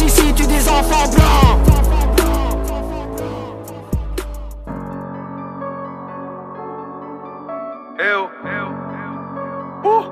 [0.00, 1.58] Police ici tue des enfants blancs.
[7.98, 8.48] Eh oh, eh
[9.84, 10.04] oh.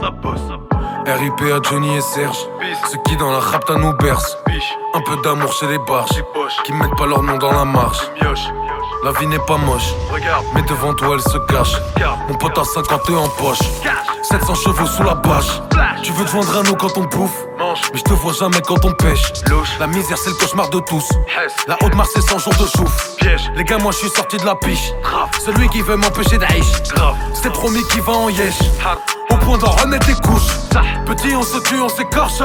[0.00, 0.40] Ça bosse.
[1.06, 2.36] RIP à Johnny et Serge.
[2.90, 4.36] Ceux qui dans la rapta nous bercent.
[4.94, 6.22] Un peu d'amour chez les barges.
[6.64, 8.10] Qui mettent pas leur nom dans la marche
[9.04, 9.92] La vie n'est pas moche.
[10.10, 11.74] Regarde, Mais devant toi elle se cache.
[12.26, 13.58] Mon pote a 50 en poche
[14.22, 15.60] 700 chevaux sous la bâche.
[16.02, 17.44] Tu veux te joindre à nous quand on bouffe?
[17.92, 19.30] Mais je te vois jamais quand on pêche.
[19.50, 21.06] Louche, La misère c'est le cauchemar de tous.
[21.68, 23.16] La haute marche c'est 100 jours de chouf.
[23.18, 24.92] Piège, Les gars moi je suis sorti de la piche.
[25.44, 26.64] Celui qui veut m'empêcher d'aïch
[27.34, 28.58] C'est promis qu'il va en yesh
[29.44, 30.52] point d'en remettre des couches.
[31.06, 32.42] Petit on se tue, on s'écorche.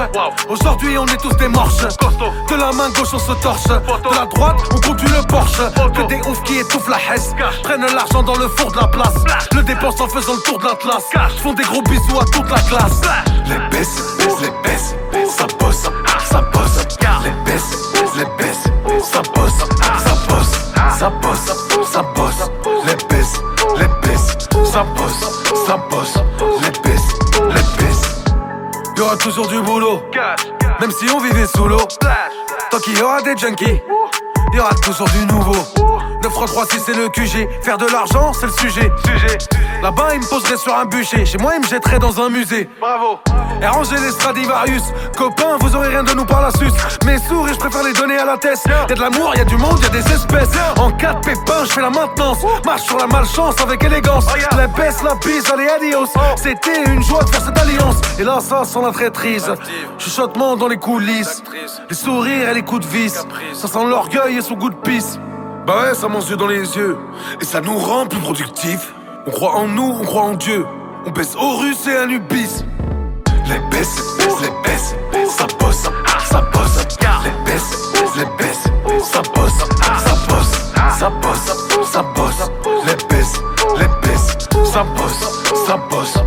[0.50, 1.78] Aujourd'hui on est tous des morches.
[1.78, 3.64] De la main gauche on se torche.
[3.64, 5.62] De la droite on conduit le Porsche.
[5.96, 7.34] Que des oufs qui étouffent la hesse.
[7.64, 9.16] Prennent l'argent dans le four de la place.
[9.54, 11.04] Le dépensent en faisant le tour de l'Atlas.
[11.42, 13.02] Font des gros bisous à toute la classe.
[13.46, 14.96] Les baisses, les baisses,
[15.38, 15.90] ça bosse,
[16.30, 16.86] ça bosse.
[17.24, 17.78] Les baisses,
[18.16, 18.64] les baisses,
[19.04, 19.52] ça bosse,
[19.98, 20.52] ça bosse,
[20.98, 22.49] ça bosse, ça bosse
[29.30, 30.02] toujours du boulot
[30.82, 31.82] même si on vivait sous l'eau,
[32.72, 33.80] tant qu'il y aura des junkies,
[34.54, 35.89] il y aura toujours du nouveau.
[36.30, 38.92] 9 3 3 6 c'est le QG, faire de l'argent c'est le sujet.
[39.04, 39.38] sujet,
[39.82, 42.70] Là-bas il me poserait sur un bûcher, chez moi il me jetterait dans un musée.
[42.80, 43.20] bravo,
[43.62, 44.84] Et ranger les Stradivarius,
[45.18, 46.74] copains vous aurez rien de nous par la suce.
[47.06, 48.60] Mes souris je préfère les donner à la tête.
[48.68, 50.52] Y'a de l'amour, y'a du monde, y'a des espèces.
[50.78, 54.26] En cas de pépin je fais la maintenance, marche sur la malchance avec élégance.
[54.56, 56.10] La baisse, la bise, allez adios.
[56.36, 57.98] C'était une joie de faire cette alliance.
[58.20, 59.52] Et là ça sent la traîtrise,
[59.98, 61.42] chuchotement dans les coulisses.
[61.90, 65.18] Les sourires et les coups de vis, ça sent l'orgueil et son goût de pisse.
[65.66, 66.98] Bah ouais, ça mange dans les yeux.
[67.42, 68.94] Et ça nous rend plus productifs.
[69.28, 70.66] On croit en nous, on croit en Dieu.
[71.06, 72.64] On baisse Horus et Anubis.
[73.48, 74.02] Les baisses,
[74.42, 74.96] les baisses,
[75.30, 75.90] ça bosse,
[76.30, 76.86] ça bosse.
[77.24, 78.64] Les baisses, les baisses,
[79.04, 82.52] ça bosse, ça bosse, ça bosse, ça bosse.
[82.86, 83.42] Les baisses,
[83.78, 84.38] les baisses,
[84.72, 86.18] ça bosse, ça bosse.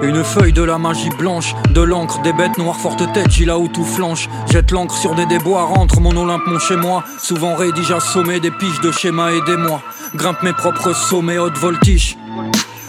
[0.00, 3.58] Une feuille de la magie blanche, de l'encre, des bêtes noires forte tête, j'y là
[3.58, 4.28] où tout flanche.
[4.48, 7.02] Jette l'encre sur des déboires, entre mon Olympe, mon chez moi.
[7.20, 9.82] Souvent rédige assommé des piges de schémas, aidez-moi.
[10.14, 12.16] Grimpe mes propres sommets, haute voltige.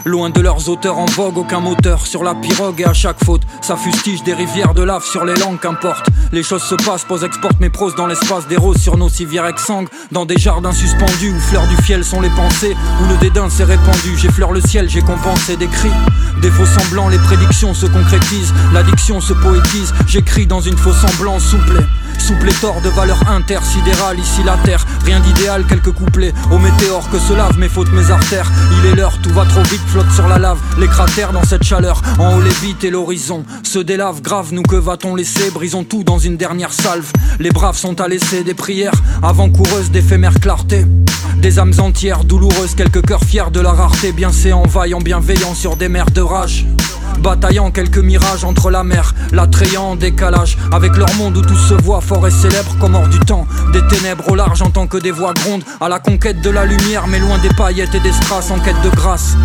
[0.06, 3.42] Loin de leurs auteurs en vogue, aucun moteur sur la pirogue et à chaque faute,
[3.62, 6.08] ça fustige des rivières de lave sur les langues, qu'importe.
[6.32, 9.46] Les choses se passent, pose exporte mes proses dans l'espace, des roses sur nos civières
[9.46, 13.50] exsangues, dans des jardins suspendus où fleurs du fiel sont les pensées, où le dédain
[13.50, 14.18] s'est répandu.
[14.18, 15.92] J'effleure le ciel, j'ai compensé des cris.
[16.42, 19.94] Des faux semblants, les prédictions se concrétisent, l'addiction se poétise.
[20.08, 21.84] J'écris dans une faux semblance souple.
[22.19, 27.18] Sous pléthore de valeurs intersidérales, ici la terre, rien d'idéal, quelques couplets au météore que
[27.18, 28.52] se lavent mes fautes, mes artères.
[28.80, 31.63] Il est l'heure, tout va trop vite, flotte sur la lave, les cratères dans cette
[31.63, 35.52] chaleur, en haut les vites et l'horizon se délave grave, nous que va-t-on laisser?
[35.52, 37.11] Brisons tout dans une dernière salve.
[37.40, 40.85] Les braves sont à laisser des prières avant-coureuses d'éphémère clarté.
[41.38, 45.76] Des âmes entières, douloureuses, quelques cœurs fiers de la rareté, bien séants, vaillants, bienveillants sur
[45.76, 46.66] des mers de rage.
[47.20, 51.73] Bataillant quelques mirages entre la mer, l'attrayant en décalage Avec leur monde où tout se
[51.73, 53.47] voit fort et célèbre comme hors du temps.
[53.73, 56.66] Des ténèbres au large en tant que des voix grondent À la conquête de la
[56.66, 59.35] lumière mais loin des paillettes et des strass en quête de grâce.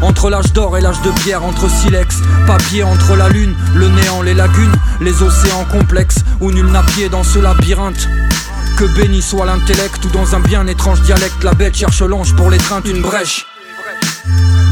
[0.00, 2.16] Entre l'âge d'or et l'âge de pierre, entre silex,
[2.46, 7.08] papier Entre la lune, le néant, les lagunes, les océans complexes Où nul n'a pied
[7.08, 8.08] dans ce labyrinthe.
[8.76, 12.50] Que béni soit l'intellect ou dans un bien étrange dialecte La bête cherche l'ange pour
[12.50, 13.44] l'étreinte une brèche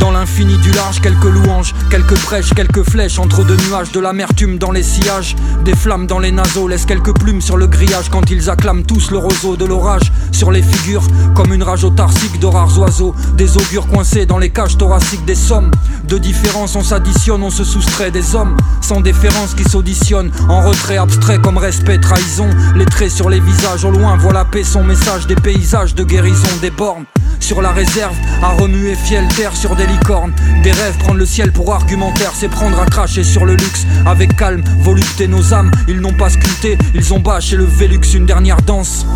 [0.07, 4.57] dans l'infini du large, quelques louanges, quelques prêches, quelques flèches entre deux nuages, de l'amertume
[4.57, 8.31] dans les sillages, des flammes dans les naseaux, laisse quelques plumes sur le grillage quand
[8.31, 11.03] ils acclament tous le roseau de l'orage sur les figures,
[11.35, 15.35] comme une rage autarcique de rares oiseaux, des augures coincés dans les cages thoraciques des
[15.35, 15.73] sommes.
[16.05, 20.99] De différence, on s'additionne, on se soustrait des hommes, sans déférence qui s'auditionnent, en retrait
[20.99, 24.85] abstrait comme respect, trahison, les traits sur les visages au loin, voit la paix, son
[24.85, 27.07] message des paysages de guérison des bornes
[27.41, 30.33] sur la réserve, à remuer fiel terre sur des licornes.
[30.63, 33.87] Des rêves, prendre le ciel pour argumentaire, c'est prendre à cracher sur le luxe.
[34.05, 38.27] Avec calme, volupté, nos âmes, ils n'ont pas sculpté, ils ont bâché le Vélux une
[38.27, 39.07] dernière danse.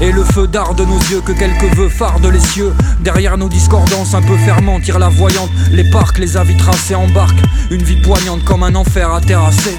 [0.00, 3.38] Et le feu d'art de nos yeux que quelques vœux phare de les cieux Derrière
[3.38, 7.82] nos discordances un peu ferment tire la voyante Les parcs, les avis tracés embarquent Une
[7.82, 9.78] vie poignante comme un enfer à terrasser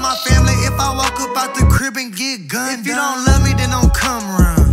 [0.00, 2.80] my family if I walk up out the crib and get gunned.
[2.80, 4.65] If you don't love me, then don't come around.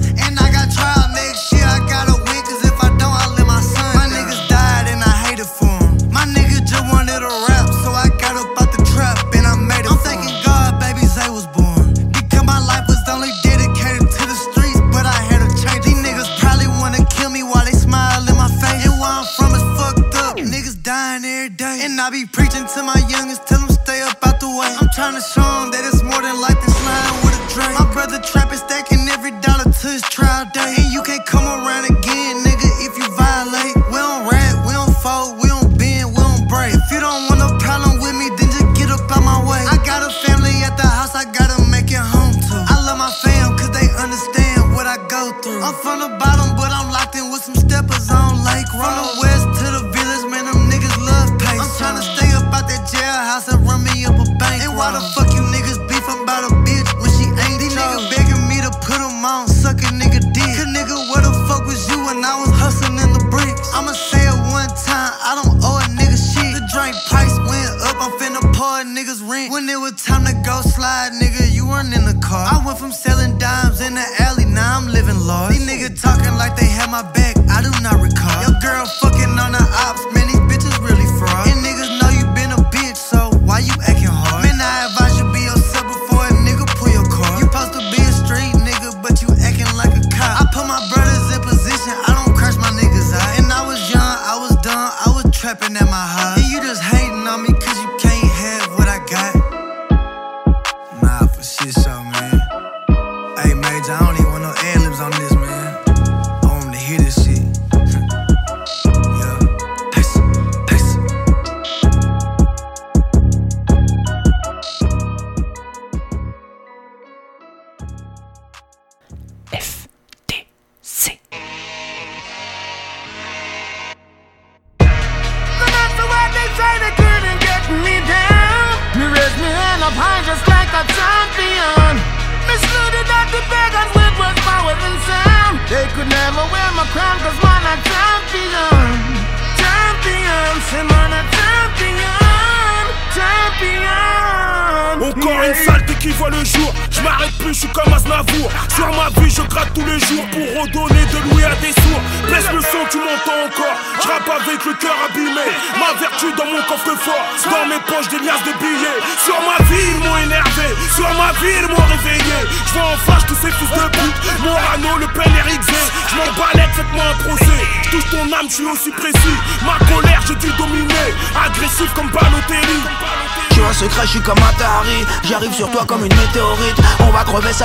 [176.33, 176.72] Toi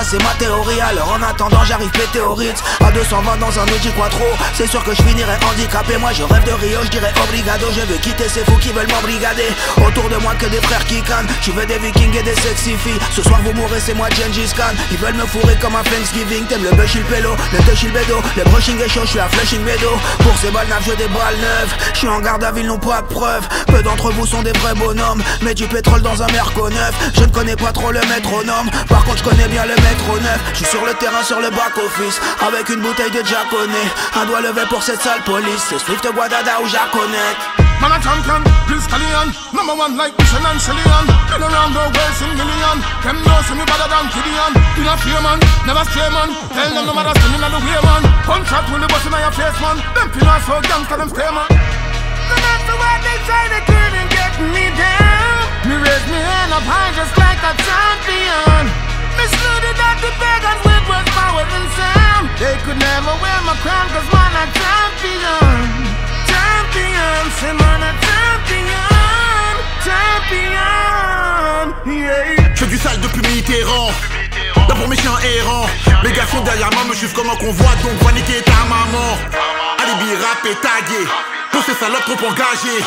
[0.08, 0.80] c'est ma théorie.
[0.80, 4.24] Alors en attendant j'arrive pété au À 220 dans un Audi Quattro.
[4.54, 5.98] C'est sûr que je finirai handicapé.
[5.98, 8.88] Moi je rêve de Rio, je dirais obrigado Je veux quitter ces fous qui veulent
[8.88, 9.50] m'embrigader.
[9.86, 11.26] Autour de moi que des frères qui cannent.
[11.42, 12.98] Je veux des vikings et des sexy filles.
[13.14, 14.74] Ce soir vous mourrez c'est moi Gengis Khan.
[14.90, 16.46] Ils veulent me fourrer comme un Thanksgiving.
[16.46, 18.16] T'aimes le bush, le pélo, le touch, le bédo.
[18.36, 19.92] Le brushing est chaud, je suis à Flushing Meadow.
[20.20, 22.78] Pour ces balles neufs, je des balles neuves Je suis en garde à ville, non
[22.78, 25.22] pas de preuves Peu d'entre vous sont des vrais bonhommes.
[25.42, 26.94] Mais du pétrole dans un merco neuf.
[27.14, 28.70] Je ne connais pas trop le métronome.
[28.88, 30.40] Par contre je connais bien le métro neuf.
[30.52, 33.88] Je suis sur le terrain, sur le back office Avec une bouteille de japonais.
[34.14, 35.64] Un doigt levé pour cette sale police.
[35.68, 37.34] C'est Swift Guadada ou Jaconet
[37.80, 42.18] Man a champion, Prince Callion Number one like Mission and Cillian Been around the world
[42.26, 42.78] in million.
[43.06, 44.52] Them know see me better than Gideon.
[44.74, 46.34] You not fear man, never stray man.
[46.50, 48.02] Tell them no matter standing on the way man.
[48.26, 49.78] Punch out with the bus in your face man.
[49.94, 51.46] Them finna so gangsta them stay man.
[51.46, 55.38] No matter what they try, they couldn't get me down.
[55.70, 58.87] Me raise me hand up high just like a champion.
[71.86, 72.54] Yeah.
[72.54, 73.90] Je fais du sale depuis Mitterrand.
[74.68, 75.66] Là pour mes chiens errants.
[76.02, 79.16] Mes gars sont derrière moi me suivent comme un convoi Donc va niquer ta maman.
[79.82, 81.06] Alibi rap et tagué
[81.52, 82.84] Pour ces salopes trop engagées.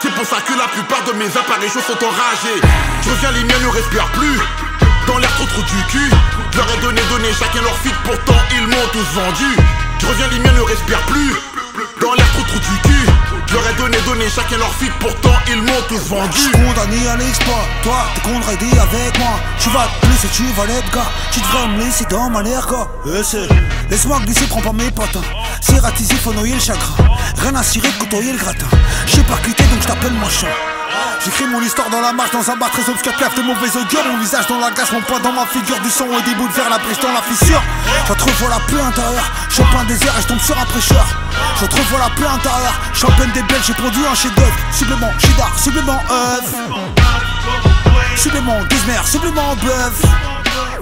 [0.00, 2.60] C'est pour ça que la plupart de mes apparitions sont enragées
[3.02, 4.71] Je reviens les miens ne respirent plus
[5.46, 6.10] trop du cul.
[6.52, 9.56] Je leur ai donné donné chacun leur fit Pourtant ils m'ont tous vendu.
[10.00, 11.32] Je reviens les miens ne respirent plus.
[12.00, 13.06] Dans l'air trop trop du cul.
[13.46, 16.30] Je leur ai donné donné chacun leur fit Pourtant ils m'ont tous vendu.
[16.36, 19.34] J'suis condamné à l'exploit, toi t'es condamné avec moi.
[19.58, 21.10] Tu vas te plus et tu vas l'être gars.
[21.32, 22.88] Tu devrais me laisser dans ma l'air gars.
[23.22, 23.48] C'est-
[23.90, 25.20] Laisse-moi glisser, prends pas mes patins
[25.60, 26.94] C'est ratisé, faut noyer le chagrin.
[27.42, 28.66] Rien à cirer, côtoyer le gratin.
[29.06, 30.46] J'ai pas quitté donc je t'appelle machin
[31.24, 34.04] J'écris mon histoire dans la marche, dans un bar très obscur, clave de mauvais augure,
[34.04, 36.48] mon visage dans la glace, mon poids dans ma figure, du sang et des bouts
[36.48, 37.62] de verre, la brèche dans la fissure.
[38.06, 40.64] Je retrouve la pluie intérieure, je suis en plein désert et je tombe sur un
[40.64, 41.06] prêcheur.
[41.58, 44.34] Je retrouve la pluie intérieure, je suis en pleine des belles, j'ai produit un chef
[44.34, 46.54] d'œuvre, supplément, cheddar, supplément œuf.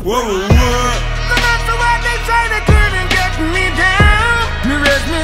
[0.02, 0.24] What
[2.02, 3.38] they try, they couldn't get
[4.66, 5.18] me raise me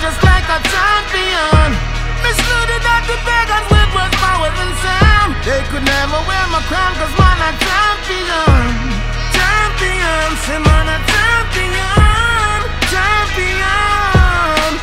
[0.00, 1.95] just like a champion.
[2.26, 5.30] Me saluted at the pagans with words, power and sound.
[5.46, 8.66] They could never wear my crown cause man a champion.
[9.30, 12.58] Champion, say man a champion.
[12.90, 13.95] Champion.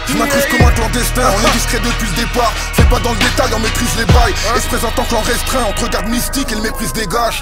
[0.07, 2.51] Je m'incruste comme un clandestin, on est discret depuis le départ.
[2.73, 4.33] Fais pas dans le détail, on maîtrise les bails.
[4.55, 7.41] Et se présente en clan restreint, entre garde mystique et le méprise des gages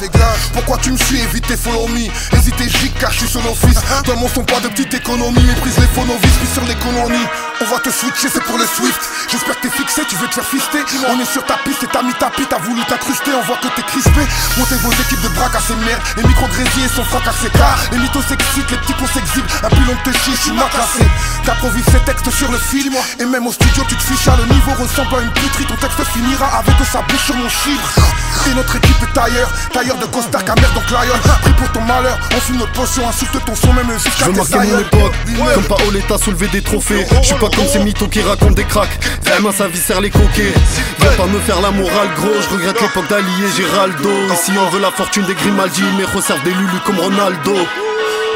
[0.54, 3.80] Pourquoi tu me suis, évite tes follow me Hésitez gic car je suis sur l'office
[4.06, 5.44] Dans mon son pas de petite économie.
[5.44, 7.26] Méprise les faux novices, puis sur l'économie
[7.62, 9.02] On va te switcher, c'est pour le Swift.
[9.30, 10.84] J'espère que t'es fixé, tu veux te faire fister.
[11.10, 13.32] On est sur ta piste et t'as mis ta piste, t'as voulu t'incruster.
[13.34, 14.22] On voit que t'es crispé.
[14.58, 16.02] Montez vos équipes de braque à ces merdes.
[16.18, 19.50] Les micro grésiers sont frac à ses cas Les mythos s'excitent, les petits cons s'exhibent.
[19.64, 21.06] Un pilon de te chie, je suis mal classé.
[21.46, 22.94] T'improvises ces textes sur le film.
[23.20, 24.72] Et même au studio tu te fiches à le niveau.
[24.72, 28.00] Ressemble à une puterie Ton texte finira avec sa bouche sur mon chiffre.
[28.50, 31.16] Et notre équipe est tailleur Tailleur de costard qu'à merde donc Lion.
[31.42, 34.34] Pris pour ton malheur, on fume notre potion Insulte ton son même jusqu'à Je veux
[34.34, 35.54] tes marquer mon époque Ouais.
[35.54, 37.06] Comme Paoletta soulever des trophées.
[37.22, 39.00] Je suis pas comme ces mythos qui racontent des cracks.
[39.26, 40.54] Vraiment sa vie sert les coquets.
[41.00, 44.10] Viens pas me faire la morale gros Je regrette l'époque d'Ali et Géraldo.
[44.34, 47.56] Ici on veut la fortune des Grimaldi Mais resserve des Lulu comme Ronaldo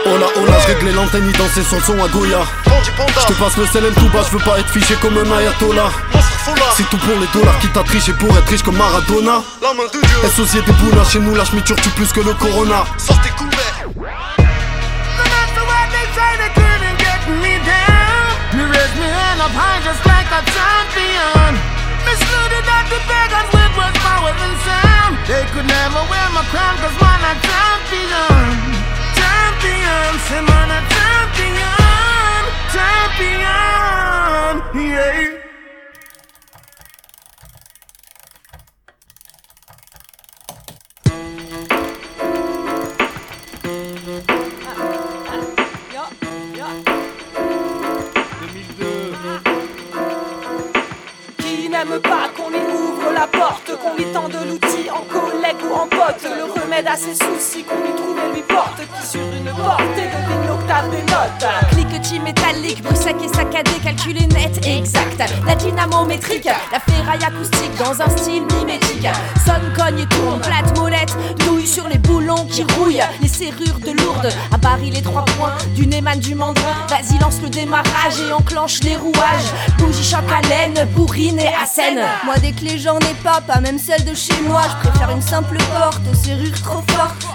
[0.08, 2.44] Oh là oh là je réglais l'antenne il dansait son son à Goya.
[2.66, 5.90] Je te passe le CLM tout bas Je veux pas être fiché comme un ayatollah.
[6.76, 9.42] C'est tout pour les dollars qui t'a triché pour être riche comme Maradona.
[10.22, 12.84] La société boula chez nous la schmiture tue plus que le corona.
[12.98, 13.86] Sortez couverts.
[16.14, 18.56] Try, couldn't get me down.
[18.56, 20.05] Me raise me hand up high just
[30.26, 31.76] Champion, say man a champion.
[32.74, 33.62] Champion,
[34.76, 35.32] yeah.
[51.38, 55.02] Qui n'aime pas qu'on lui ouvre la porte, qu'on lui tende l'outil en
[56.76, 60.48] remède à ses soucis qu'on lui trouve et lui porte, qui sur une portée devine
[60.48, 61.46] l'octave des notes.
[61.72, 65.24] Cliquetis métallique, bruit sec et saccadé, calculé net, exact.
[65.46, 69.08] La dynamométrique, la ferraille acoustique dans un style mimétique.
[69.46, 71.16] Sonne, cogne et tourne, plate molette,
[71.46, 74.30] douille sur les boulons qui rouillent, les serrures de lourdes.
[74.54, 76.76] À Paris, les trois points du Neyman du mandrin.
[76.90, 79.52] Vas-y, lance le démarrage et enclenche les rouages.
[79.78, 82.02] Bougie, choc à laine, bourrine et à scène.
[82.26, 84.62] Moi, des clés, j'en ai pas, pas même celle de chez moi.
[84.70, 86.84] Je préfère une simple porte aux serrures trop.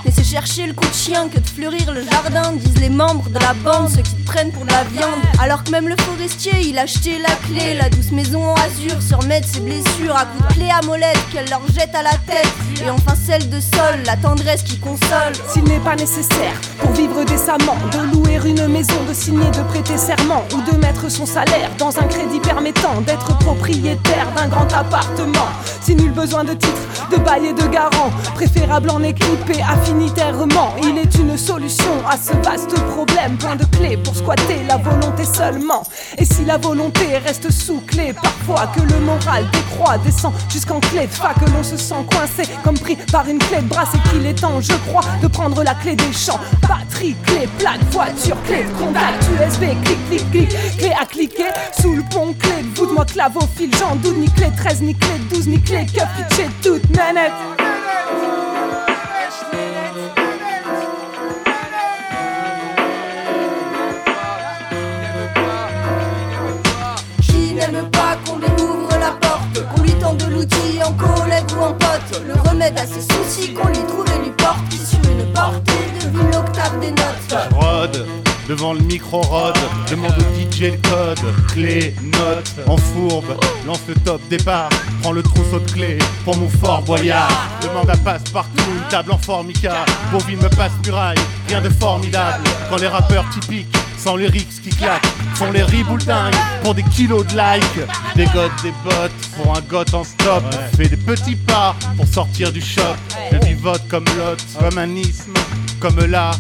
[0.05, 3.39] Laissez chercher le coup de chien que de fleurir le jardin, disent les membres de
[3.39, 5.21] la bande, ceux qui te prennent pour la viande.
[5.41, 9.01] Alors que même le forestier, il a acheté la clé, la douce maison en azur,
[9.01, 12.17] sur remettre ses blessures à coups de clé à molette qu'elle leur jette à la
[12.27, 12.51] tête.
[12.85, 15.33] Et enfin celle de sol, la tendresse qui console.
[15.49, 19.99] S'il n'est pas nécessaire pour vivre décemment, de louer une maison, de signer, de prêter
[19.99, 25.49] serment ou de mettre son salaire dans un crédit permettant d'être propriétaire d'un grand appartement.
[25.83, 29.20] Si nul besoin de titre, de bail de garant, préférable en équipe
[29.55, 33.37] et affinitairement, il est une solution à ce vaste problème.
[33.39, 35.83] Point de clé pour squatter la volonté seulement.
[36.19, 41.07] Et si la volonté reste sous clé, parfois que le moral décroît, descend jusqu'en clé
[41.07, 44.03] de fa, que l'on se sent coincé comme pris par une clé de bras, c'est
[44.11, 46.41] qu'il est temps, je crois, de prendre la clé des champs.
[46.63, 51.51] Batterie, clé, plaque, voiture, clé de contact, USB, clic, clic, clic, clé à cliquer,
[51.81, 54.83] sous le pont, clé de voûte, moi clave au fil, j'en doute, ni clé 13,
[54.83, 57.50] ni clé 12, ni clé que pitché toute manette.
[72.27, 75.73] Le remède à ses soucis qu'on lui trouve et lui porte, qui sur une portée
[76.03, 77.53] devine l'octave des notes.
[77.53, 78.07] Rod,
[78.49, 79.57] devant le micro rod,
[79.89, 83.37] demande au DJ le code, clé, note, en fourbe,
[83.67, 84.69] lance le top départ,
[85.03, 87.31] prends le trousseau de clés pour mon fort boyard,
[87.63, 92.43] demande à passe partout, une table en formica, bovine me passe muraille, rien de formidable,
[92.69, 93.69] quand les rappeurs typiques,
[94.03, 96.35] sans les rixes qui claquent, font les ribouldingues.
[96.63, 100.43] Pour des kilos de likes, des gottes, des bottes, pour un goth en stop,
[100.77, 102.97] fais des petits pas pour sortir du shop,
[103.33, 105.35] je vivote comme l'autre, comme un isme,
[105.81, 106.33] comme là,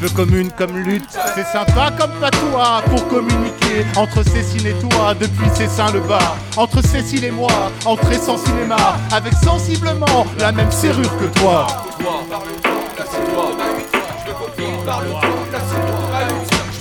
[0.00, 5.14] peu commune comme lutte, c'est sympa comme patois pour communiquer entre Cécile et toi.
[5.14, 10.72] Depuis Cessin le bas, entre Cécile et moi, entrer sans cinéma, avec sensiblement la même
[10.72, 11.66] serrure que toi.
[14.26, 15.39] Je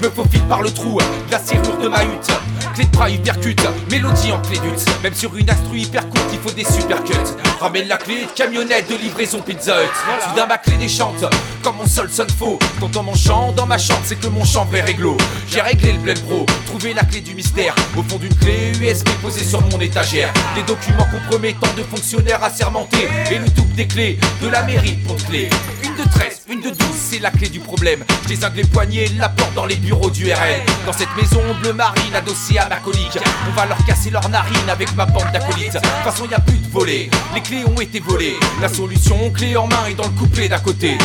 [0.02, 2.32] me faufile par le trou de la serrure de ma hutte.
[2.74, 4.86] Clé de bras hypercute, mélodie en clé d'ut.
[5.04, 7.14] Même sur une astru hyper courte, il faut des super cuts.
[7.60, 10.30] Ramène la clé de camionnette de livraison Pizza Hut.
[10.30, 11.26] Soudain ma clé déchante,
[11.64, 12.58] comme mon sol sonne faux.
[12.80, 15.18] T'entends mon chant dans ma chambre, c'est que mon chambre est réglo.
[15.50, 17.76] J'ai réglé le bled pro, trouvé la clé du mystère.
[17.98, 20.32] Au fond d'une clé USB posée sur mon étagère.
[20.56, 23.10] Des documents compromettants de fonctionnaires assermentés.
[23.32, 25.50] Et le double des clés de la mairie pour clé.
[25.84, 28.04] Une de 13, une de 12, c'est la clé du problème.
[28.24, 30.62] Je désingue les poignets, la porte dans les bureaux du RL.
[30.86, 34.70] Dans cette maison bleu marine adossée à ma colique, on va leur casser leurs narines
[34.70, 35.74] avec ma bande d'acolytes.
[35.74, 38.36] De toute façon, y a plus de volets, les clés ont été volées.
[38.62, 40.98] La solution, clé en main, est dans le couplet d'à côté.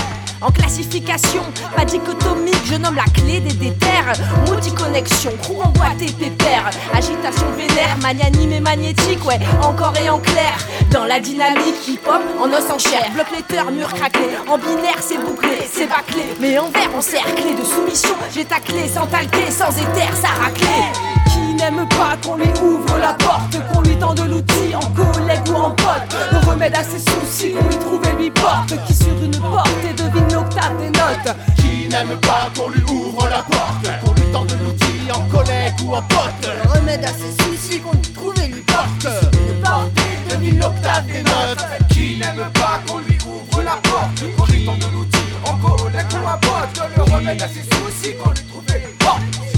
[0.45, 1.43] En classification,
[1.75, 4.13] pas dichotomique, je nomme la clé des déterres.
[4.47, 6.69] Multiconnexion, courant boîté pépère.
[6.93, 10.53] Agitation vénère, magnanime et magnétique, ouais, encore et en clair.
[10.91, 13.11] Dans la dynamique hip-hop, en os en chair.
[13.15, 14.29] Bloc letter, mur craqué.
[14.47, 16.25] En binaire, c'est bouclé, c'est bâclé.
[16.39, 18.15] Mais en vert, on clé de soumission.
[18.35, 21.14] J'ai ta clé sans talquer, sans éther, ça raclé.
[21.55, 25.55] Qui n'aime pas qu'on lui ouvre la porte, qu'on lui tende l'outil en collègue ou
[25.55, 26.17] en pote.
[26.33, 28.75] Le remède à ses soucis, qu'on lui trouve et lui porte.
[28.89, 31.37] Qui sur une portée devine l'octave des notes.
[31.57, 35.95] Qui n'aime pas qu'on lui ouvre la porte, qu'on lui tende l'outil en collègue ou
[35.95, 36.51] en pote.
[36.65, 39.07] Le remède à ses soucis qu'on lui trouve et lui porte.
[39.33, 41.65] Une portée devine l'octave des notes.
[41.91, 46.27] Qui n'aime pas qu'on lui ouvre la porte, qu'on lui tende l'outil en collègue ou
[46.27, 46.91] en pote.
[46.97, 49.54] Le remède à ses soucis qu'on lui trouve et lui porte.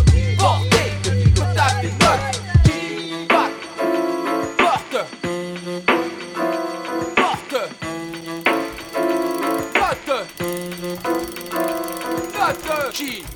[12.98, 13.28] Note, note.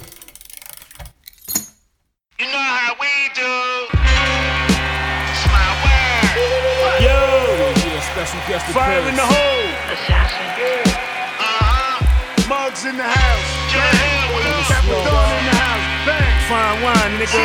[2.38, 3.53] You know how we do.
[5.29, 7.05] It's my word.
[7.05, 7.18] Yo,
[8.01, 9.68] special guest Fire in the hole.
[11.40, 12.49] Uh-huh.
[12.49, 13.49] Mugs in the house.
[14.64, 15.85] Capricorn in the house.
[16.07, 16.40] Bang.
[16.49, 17.37] Fine wine, nigga.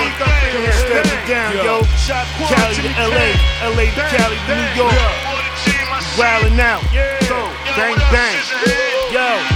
[0.71, 1.83] Step it down, yo.
[2.47, 3.35] Cali to LA,
[3.75, 4.95] LA to Cali to New York.
[6.15, 6.83] Wildin' out.
[7.75, 8.39] Bang, bang.
[9.11, 9.54] Yo.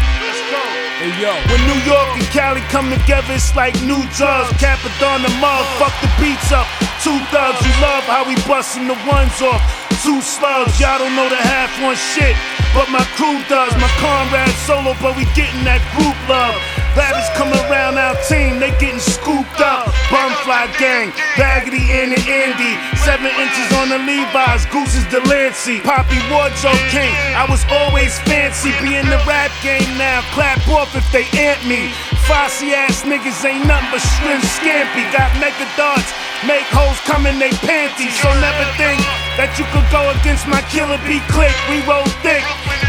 [1.19, 4.55] Yo, when New York and Cali come together, it's like new drugs.
[4.55, 6.63] Capadon the mug, fuck the beats up.
[7.03, 9.59] Two thugs, you love how we bustin' the ones off.
[9.99, 12.39] Two slugs, y'all don't know the half one shit.
[12.73, 16.55] But my crew does, my comrades solo, but we getting that group love.
[16.99, 19.87] Rabbits come around our team, they getting scooped up.
[20.11, 22.75] Bumfly gang, Baggedy and the Indy.
[23.07, 25.79] Seven inches on the Levi's, Goose is Delancey.
[25.79, 28.75] Poppy wardrobe king, I was always fancy.
[28.83, 31.87] Be in the rap game now, clap off if they ant me.
[32.27, 35.07] Fossy ass niggas ain't nothing but shrimp scampy.
[35.15, 36.11] Got mega darts,
[36.43, 38.11] make hoes come in they panties.
[38.19, 38.99] So never think
[39.39, 41.55] that you could go against my killer B click.
[41.71, 42.43] We roll thick,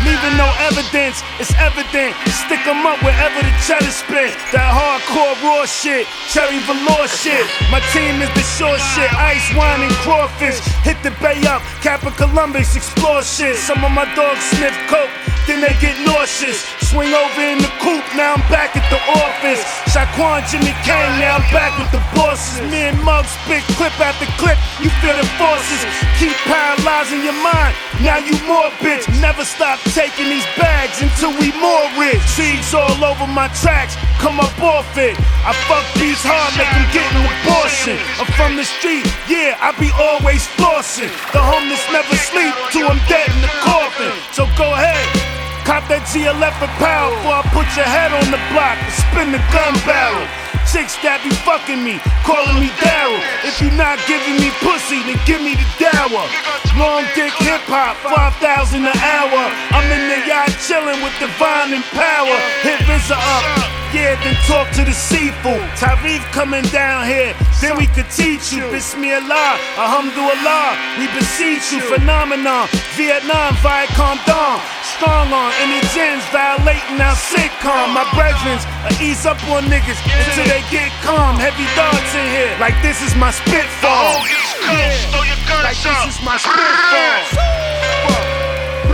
[0.05, 1.23] leaving no evidence.
[1.39, 2.15] It's evident.
[2.47, 4.33] Stick 'em up wherever the cheddar spit.
[4.53, 7.45] That hardcore raw shit, cherry velour shit.
[7.71, 9.11] My team is the short shit.
[9.15, 10.59] Ice, wine, and crawfish.
[10.85, 13.57] Hit the bay up, Kappa Columbus, explore shit.
[13.57, 15.11] Some of my dogs sniff coke,
[15.51, 16.63] then they get nauseous.
[16.79, 19.59] Swing over in the coupe, now I'm back at the office.
[19.91, 22.63] Shaquan, Jimmy Kane, now I'm back with the bosses.
[22.71, 25.83] Me and Mug spit clip after clip, you feel the forces.
[26.23, 29.11] Keep paralyzing your mind, now you more bitch.
[29.19, 32.23] Never stop taking these bags until we more rich.
[32.31, 35.19] Seeds all over my tracks, come up off it.
[35.43, 37.99] I fuck these hard, make them get an abortion.
[38.23, 41.11] I'm from the street, yeah, I be always flossing.
[41.35, 44.15] The homeless never sleep till I'm dead in the coffin.
[44.31, 45.40] So go ahead.
[45.71, 49.31] Cop that GLF a power before I put your head on the block and spin
[49.31, 50.27] the gun barrel.
[50.67, 53.23] Chicks that be fucking me, calling me Daryl.
[53.47, 56.27] If you not giving me pussy, then give me the dower.
[56.75, 59.43] Long dick hip hop, 5,000 an hour.
[59.71, 62.35] I'm in the yacht chilling with divine and power.
[62.67, 63.70] Hit Visa up.
[63.91, 65.59] Yeah, then talk to the seafood.
[65.75, 68.63] Tariq coming down here, then we could teach you.
[68.71, 71.83] Bismillah, alhamdulillah, we beseech you.
[71.91, 74.63] Phenomenon, Vietnam, Viacom Dawn.
[74.95, 77.91] Strong on any gins, violating our sitcom.
[77.91, 81.35] My brethrens, I ease up on niggas until they get calm.
[81.35, 84.23] Heavy thoughts in here, like this is my spitfall.
[84.23, 84.23] Oh,
[84.71, 87.27] yeah, like this is my spitfall.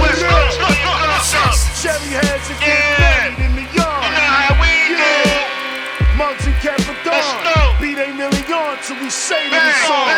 [0.01, 1.53] West Coast, your guns up.
[1.85, 3.66] Cherry heads and get buried in the yard.
[9.17, 10.09] Say to the song.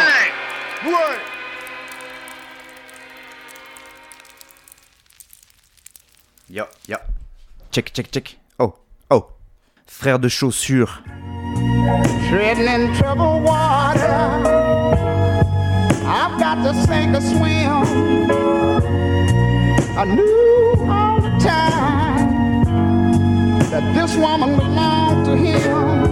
[0.93, 1.21] What?
[6.49, 6.97] Yo, yo.
[7.71, 8.37] Check, check, check.
[8.59, 8.75] Oh,
[9.11, 9.29] oh.
[9.87, 10.91] Frère de chaussures.
[12.29, 14.19] Treading in troubled water.
[16.05, 17.73] I've got to sink or swim.
[19.97, 22.29] I knew all the time
[23.71, 26.08] that this woman belonged to him.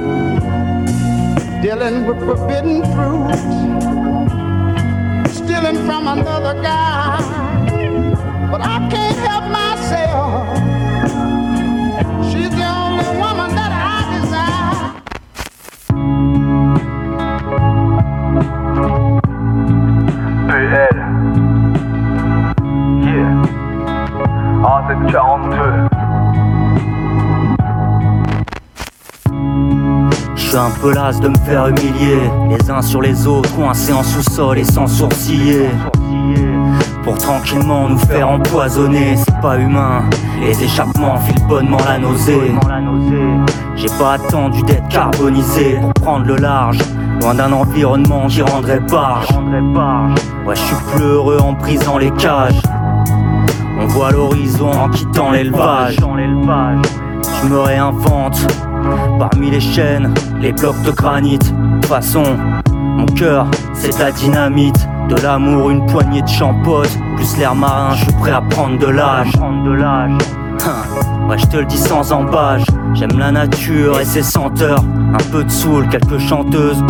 [1.66, 3.35] Dealing with forbidden fruit,
[5.35, 7.18] stealing from another guy.
[8.52, 10.46] But I can't help myself.
[12.31, 14.92] She's the only woman that I desire.
[20.46, 20.96] PL.
[23.02, 23.46] Yeah.
[24.62, 25.57] AZ42.
[25.57, 25.96] Je suis
[30.57, 34.59] un peu las de me faire humilier, les uns sur les autres, coincés en sous-sol
[34.59, 35.69] et sans sourciller.
[37.03, 40.03] Pour tranquillement nous faire empoisonner, c'est pas humain.
[40.40, 42.53] Les échappements filent bonnement la nausée.
[43.77, 46.79] J'ai pas attendu d'être carbonisé pour prendre le large,
[47.21, 49.29] loin d'un environnement qui rendrait barge.
[50.47, 52.61] Ouais, je suis plus heureux en brisant les cages.
[53.79, 55.97] On voit l'horizon en quittant l'élevage.
[57.42, 58.47] Je me réinvente
[59.18, 61.38] parmi les chaînes, les blocs de granit.
[61.38, 61.44] De
[61.75, 62.22] toute façon,
[62.70, 64.88] mon cœur, c'est de la dynamite.
[65.09, 66.90] De l'amour, une poignée de champote.
[67.16, 69.31] Plus l'air marin, je suis prêt à prendre de l'âge.
[69.40, 70.18] Hein,
[71.29, 72.64] Ouais, je te le dis sans embâche.
[72.94, 74.83] J'aime la nature et ses senteurs.
[75.12, 76.83] Un peu de soul, quelques chanteuses.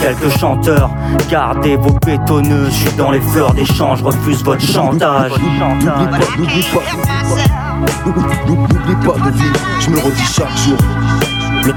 [0.00, 0.90] Quelques chanteurs,
[1.30, 2.66] gardez vos pétonneux.
[2.66, 5.32] Je suis dans les fleurs des champs, je refuse votre chantage.
[5.32, 6.82] N'oublie pas,
[8.48, 10.78] n'oublie pas de vivre, je me le redis chaque jour.
[11.64, 11.74] Le, le-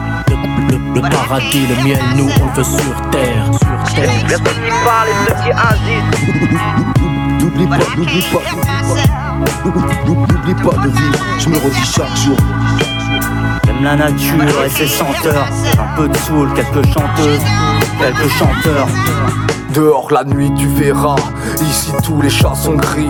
[0.71, 4.39] le- le paradis, le miel, nous on le veut sur terre, sur terre.
[7.39, 8.41] N'oublie pas, n'oublie pas,
[10.05, 12.37] n'oublie pas de vivre, je me le redis chaque jour.
[13.65, 15.45] J'aime la nature et ses senteurs.
[15.79, 17.41] Un peu de soul, quelques chanteuses,
[17.99, 18.87] quelques chanteurs.
[19.75, 21.17] Dehors la nuit tu verras,
[21.61, 23.09] ici tous les chats sont gris,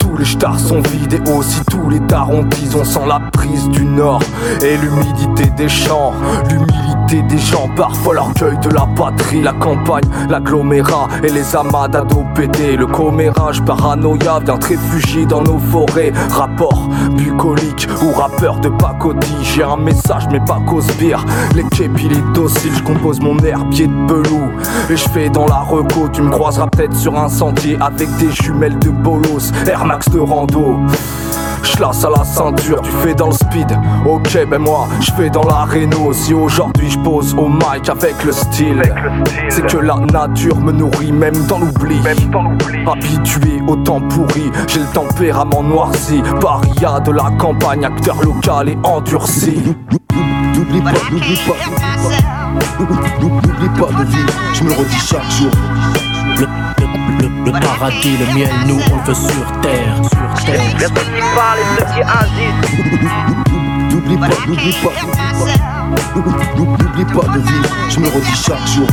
[0.00, 3.84] tous les stars sont vides et aussi tous les tarontis on sent la prise du
[3.84, 4.20] nord.
[4.60, 6.12] Et l'humidité des champs,
[7.16, 12.76] des gens, parfois l'orgueil de la patrie, la campagne, l'agglomérat et les amas d'ados pétés,
[12.76, 19.64] le commérage paranoïa vient réfugier dans nos forêts, rapport bucolique ou rappeur de pacotille, j'ai
[19.64, 21.24] un message mais pas qu'au sbire,
[21.56, 24.52] les képis les dociles, je compose mon herbier de belou
[24.88, 28.30] et je fais dans la reco, tu me croiseras peut-être sur un sentier avec des
[28.30, 30.76] jumelles de bolos, Air Max de rando.
[31.62, 33.78] J'lasse à la ceinture, tu fais dans le speed.
[34.06, 36.12] Ok, ben moi, je fais dans la Renault.
[36.12, 38.82] Si aujourd'hui je pose au mic avec le style,
[39.48, 42.00] c'est que la nature me nourrit, même dans l'oubli.
[42.86, 46.22] Habitué au temps pourri, j'ai le tempérament noirci.
[46.40, 49.62] Paria de la campagne, acteur local et endurci.
[50.54, 51.56] N'oublie pas, n'oublie pas,
[53.20, 55.50] n'oublie pas de vivre, je me redis chaque jour.
[56.36, 56.46] Le,
[56.78, 56.86] le,
[57.22, 59.94] le, le paradis, le miel, nous on le veut sur terre,
[60.40, 60.62] sur terre.
[63.90, 64.92] N'oublie pas, n'oublie pas,
[66.56, 68.86] n'oublie pas de vivre, je me redis chaque jour.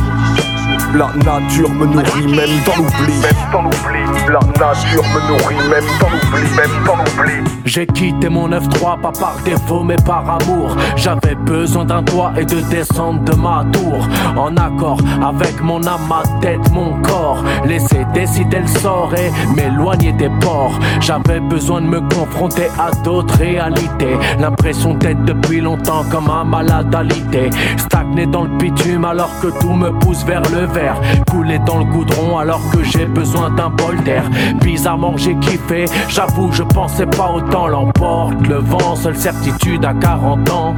[0.93, 3.13] La nature me nourrit même dans l'oubli.
[3.21, 3.99] Même dans l'oubli.
[4.29, 6.49] La nature me nourrit même dans l'oubli.
[6.55, 7.33] Même dans l'oubli.
[7.65, 10.77] J'ai quitté mon 9-3, pas par défaut mais par amour.
[10.95, 14.07] J'avais besoin d'un toit et de descendre de ma tour.
[14.37, 17.43] En accord avec mon âme, ma tête, mon corps.
[17.65, 20.79] Laisser décider le sort et m'éloigner des ports.
[21.01, 24.17] J'avais besoin de me confronter à d'autres réalités.
[24.39, 27.49] L'impression d'être depuis longtemps comme un malade alité.
[27.75, 31.01] Stagné dans le bitume alors que tout me pousse vers le verre.
[31.29, 34.23] Couler dans le goudron alors que j'ai besoin d'un bol d'air.
[34.61, 37.67] Bizarrement j'ai kiffé, j'avoue je pensais pas autant.
[37.67, 40.75] L'emporte le vent, seule certitude à 40 ans.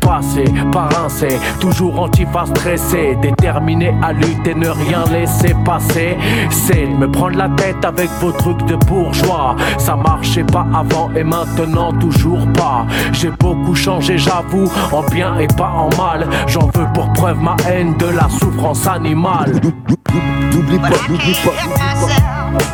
[0.00, 1.28] Passé, par rincé,
[1.60, 3.16] toujours antiphase stressé.
[3.20, 6.16] Déterminé à lutter, ne rien laisser passer.
[6.50, 9.56] C'est me prendre la tête avec vos trucs de bourgeois.
[9.78, 12.86] Ça marchait pas avant et maintenant toujours pas.
[13.12, 16.26] J'ai beaucoup changé, j'avoue, en bien et pas en mal.
[16.46, 19.41] J'en veux pour preuve ma haine de la souffrance animale.
[19.44, 21.54] N'oublie pas, n'oublie pas,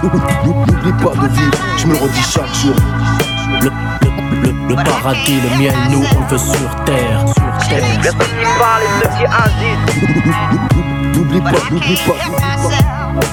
[0.02, 2.74] n'oublie pas de vivre, je me le redis chaque jour.
[3.62, 3.70] Le, le,
[4.42, 8.14] le, le paradis, le miel, nous on veut sur terre, sur terre.
[11.14, 12.18] N'oublie pas, n'oublie pas,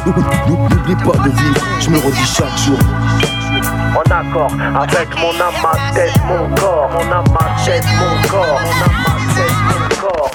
[0.06, 2.80] n'oublie pas de vivre, je me le redis chaque jour.
[3.96, 6.90] En accord avec mon âme, ma tête, mon corps.
[6.94, 8.62] Mon âme, ma tête, mon corps.
[8.62, 10.32] Mon âme, ma tête, mon corps.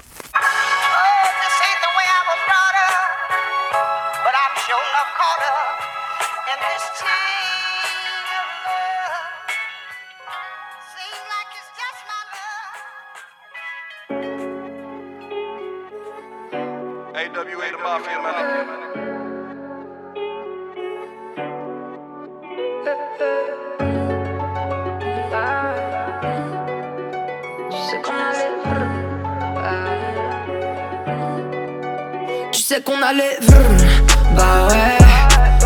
[34.37, 34.99] Bah ouais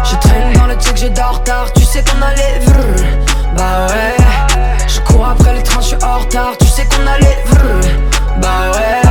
[0.03, 2.61] Je traîne dans le check, j'ai dors tard Tu sais qu'on allait
[3.55, 4.17] bah ouais
[4.89, 8.71] Je cours après le train, je suis en retard Tu sais qu'on allait vrr, bah
[8.73, 9.03] ouais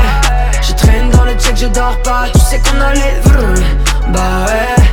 [0.63, 3.61] Je traîne dans le check, je dors pas Tu sais qu'on allait vrr,
[4.09, 4.83] bah ouais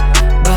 [0.44, 0.50] Bah,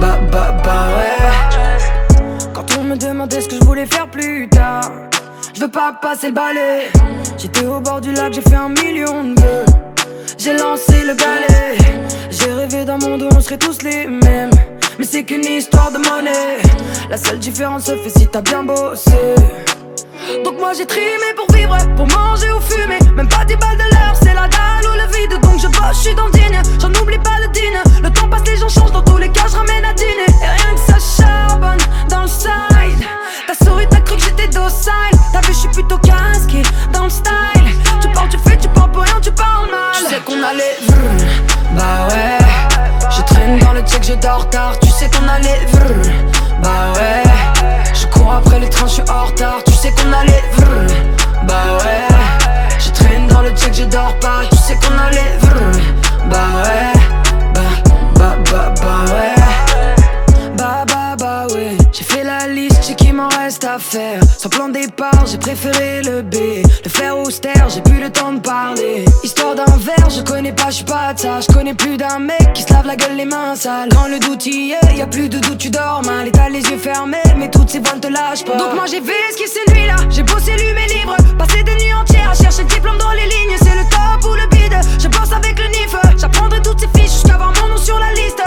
[0.00, 2.48] bah, bah, bah ouais.
[2.54, 4.90] Quand on me demandait ce que je voulais faire plus tard
[5.54, 6.90] Je veux pas passer le balai.
[7.36, 9.64] J'étais au bord du lac, j'ai fait un million de
[10.44, 11.78] j'ai lancé le balai
[12.44, 14.50] J'ai rêvé d'un monde où on serait tous les mêmes.
[14.98, 16.58] Mais c'est qu'une histoire de monnaie.
[17.08, 19.36] La seule différence se fait si t'as bien bossé.
[20.44, 22.98] Donc moi j'ai trimé pour vivre, pour manger ou fumer.
[23.14, 25.40] Même pas 10 balles de l'heure, c'est la dalle ou le vide.
[25.40, 26.32] Donc je bosse, je suis dans le
[26.80, 28.02] j'en oublie pas le dîner.
[28.02, 30.26] Le temps passe, les gens changent, dans tous les cas je ramène à dîner.
[30.42, 31.78] Et rien que ça charbonne
[32.08, 33.06] dans le side.
[33.46, 34.92] T'as souri, t'as cru que j'étais docile.
[35.32, 37.70] T'as vu, je suis plutôt casqué dans le style.
[38.00, 38.81] Tu parles, tu fais, tu parles
[39.22, 39.94] tu parles mal.
[39.96, 42.38] Tu sais qu'on allait vrr, bah ouais.
[43.10, 44.78] Je traîne dans le check, je dors tard.
[44.80, 46.10] Tu sais qu'on allait vrr,
[46.62, 47.22] bah ouais.
[47.94, 49.62] Je cours après le train, je suis en retard.
[49.66, 50.92] Tu sais qu'on allait vrr,
[51.44, 52.08] bah ouais.
[52.78, 54.40] Je traîne dans le check, je dors pas.
[54.50, 55.80] Tu sais qu'on allait vrr,
[56.26, 56.92] bah ouais.
[57.54, 57.60] Bah,
[58.14, 59.34] bah, bah, bah ouais.
[60.56, 61.76] Bah, bah, bah ouais.
[61.92, 64.20] J'ai fait la liste, j'ai qui m'en reste à faire.
[64.38, 66.34] Sans plan de départ, j'ai préféré le B.
[66.84, 69.04] Le faire austère, j'ai plus le temps de parler.
[69.22, 71.40] Histoire d'un verre, je connais pas, je pas de ça.
[71.40, 73.88] Je connais plus d'un mec qui se lave la gueule les mains sales.
[73.90, 76.28] Quand le doute y est, y a plus de doute, tu dors mal.
[76.28, 78.56] Et t'as les yeux fermés, mais toutes ces voiles te lâchent pas.
[78.56, 81.16] Donc moi j'ai fait ce qui c'est lui là J'ai bossé lu mes livres.
[81.38, 83.56] Passé des nuits entières à chercher le diplôme dans les lignes.
[83.58, 84.76] C'est le top ou le bide.
[84.98, 85.96] Je bosse avec le NIF.
[86.18, 88.42] J'apprendrai toutes ces fiches jusqu'à avoir mon nom sur la liste.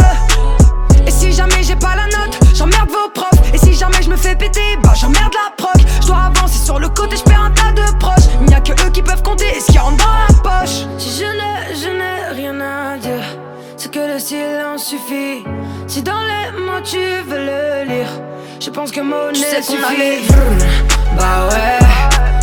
[1.08, 3.54] Et si jamais j'ai pas la note, j'emmerde vos profs.
[3.54, 5.76] Et si jamais je me fais péter, bah j'emmerde la proc.
[6.02, 8.26] Je dois avancer sur le côté, je perds un tas de proches.
[8.42, 10.34] Il n'y a que eux qui peuvent compter ce qu'il y a en dans la
[10.44, 10.86] poche.
[10.98, 13.24] Si je n'ai, je n'ai rien à dire,
[13.78, 15.44] c'est que le silence suffit.
[15.88, 18.10] Si dans les mots tu veux le lire,
[18.60, 20.22] je pense que mon tu sais qu'on allait
[21.18, 21.80] bah ouais.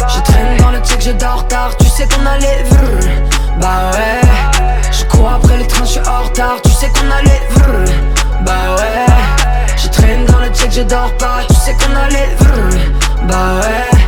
[0.09, 1.77] Je traîne dans le check, je dors tard.
[1.79, 2.65] Tu sais qu'on allait
[3.61, 4.21] bah ouais.
[4.93, 6.63] Je cours après le train, je suis en retard.
[6.63, 7.43] Tu sais qu'on allait
[8.45, 9.42] bah ouais.
[10.55, 11.41] Check, je dors pas.
[11.49, 14.02] Tu sais qu'on allait vrr, bah ouais,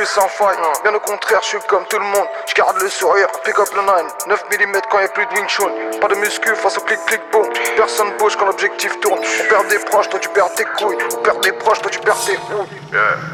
[0.00, 2.26] suis sans faille, bien au contraire, je suis comme tout le monde.
[2.48, 5.30] Je garde le sourire, pick up le 9, 9 mm quand y a plus de
[5.34, 5.70] Wing Chun.
[6.00, 7.46] Pas de muscu face au clic clic boom.
[7.76, 9.20] Personne bouge quand l'objectif tourne.
[9.20, 10.98] On perd des proches, toi tu perds tes couilles.
[11.16, 12.66] On perd des proches, toi tu perds tes couilles.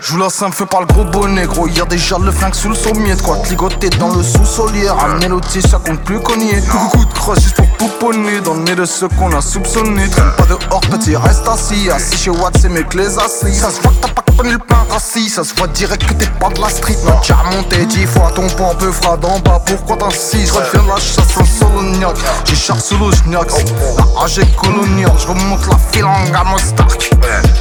[0.00, 1.66] Joue la simple, fais pas le gros bonnet, gros.
[1.68, 3.14] Y'a déjà le flingue sous le sommier.
[3.14, 4.90] De quoi te ligoter dans le sous-solier.
[4.90, 6.60] Ramener l'outil, ça compte plus cogner.
[6.70, 8.40] Coup de crosse juste pour pouponner.
[8.40, 10.10] Dans le nez de ceux qu'on a soupçonné.
[10.10, 11.90] Traîne pas dehors, petit, reste assis.
[11.90, 13.54] Assis chez Watt, c'est mes clés assis.
[13.54, 15.30] Ça se voit que t'as pas connu le pain rassis.
[15.30, 16.96] Ça se voit direct que t'es pas de la street.
[17.04, 19.60] Non, t'as monté dix fois ton pont peu fera d'en bas.
[19.64, 22.16] Pourquoi t'insistes Je reviens de la chasse en solognac.
[22.44, 23.48] J'ai charge sous le schnack.
[23.50, 25.12] La est coloniale.
[25.18, 27.10] Je remonte la file en gamme Stark.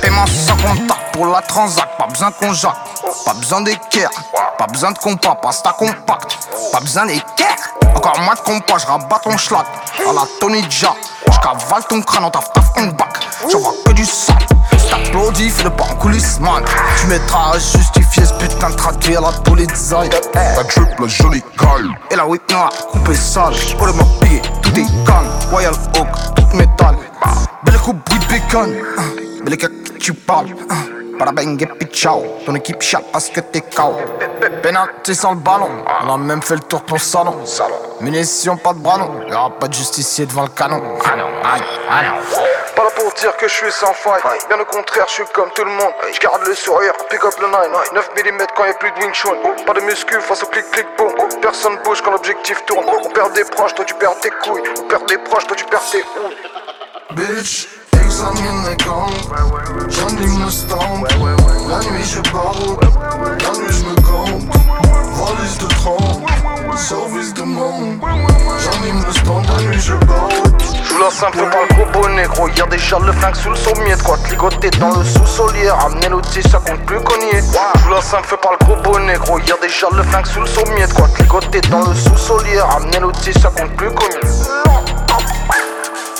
[0.01, 1.97] Paiement sans contact pour la transac.
[1.97, 2.75] Pas besoin qu'on jacque.
[3.25, 4.09] Pas besoin d'équerre.
[4.57, 5.35] Pas besoin de compas.
[5.35, 6.37] Pasta compact.
[6.71, 7.57] Pas besoin d'équerre.
[7.95, 8.77] Encore moins de compas.
[8.77, 9.65] Je rabats ton schlag.
[10.07, 10.97] À la Tony Jack.
[11.31, 13.19] Je cavale ton crâne en taf taf on back.
[13.51, 14.33] J'en vois que du sang.
[14.89, 16.63] T'applaudis, fais le pas en coulisses, man.
[16.99, 19.91] Tu mettras à justifier ce putain de traduit à la police.
[19.91, 21.89] La drip, la jolie gueule.
[22.11, 23.53] Et la whip noire, coupée sale.
[23.77, 25.29] Pour le payé, tout est canne.
[25.51, 26.95] Royal Oak, tout métal.
[27.63, 28.75] Belle coupe, bruit bacon.
[29.43, 29.67] Belle que
[29.99, 30.55] tu parles.
[31.33, 32.23] Bang et puis ciao.
[32.45, 33.93] Ton équipe chatte parce que t'es KO.
[34.63, 35.69] Penalty sans le ballon.
[36.03, 37.35] On a même fait le tour de ton salon.
[38.01, 39.27] Munitions, pas de bras non.
[39.29, 40.81] Y'aura pas de justicier devant le canon.
[41.05, 41.61] Aïe, aïe.
[41.89, 42.58] Pas là
[42.99, 45.71] pour dire que je suis sans faille, bien au contraire, je suis comme tout le
[45.71, 45.93] monde.
[46.13, 48.99] Je garde le sourire, pick up le 9, 9 mm quand y a plus de
[48.99, 49.35] Wing Chun.
[49.65, 51.13] Pas de muscu face au clic clic boom.
[51.41, 52.85] Personne bouge quand l'objectif tourne.
[52.87, 54.63] On perd des proches, toi tu perds tes couilles.
[54.79, 56.37] On perd des proches, toi tu perds tes couilles.
[57.11, 57.67] Bitch,
[58.19, 59.89] examine les gangs.
[59.89, 61.07] J'anime le stand.
[61.69, 62.79] La nuit je baroute.
[62.83, 64.43] La nuit je me gante.
[65.15, 66.77] Valise de 30.
[66.77, 67.99] Service de monde.
[68.59, 69.45] J'anime le stand.
[69.47, 70.63] La nuit je baroute.
[70.83, 72.49] Joue la simple, fais pas le gros bonnet, gros.
[72.49, 73.95] Y'a déjà le flingue sous le sommier.
[73.95, 75.69] Te ligoter dans le sous-solier.
[75.69, 77.41] Ramener l'outil, ça compte plus cogner.
[77.83, 79.39] Joue la simple, fais pas le gros bonnet, gros.
[79.39, 80.85] Y'a déjà le flingue sous le sommier.
[80.87, 82.59] Te ligoter dans le sous-solier.
[82.59, 84.19] Ramener l'outil, ça compte plus cogner.
[85.11, 86.18] Uh-uh,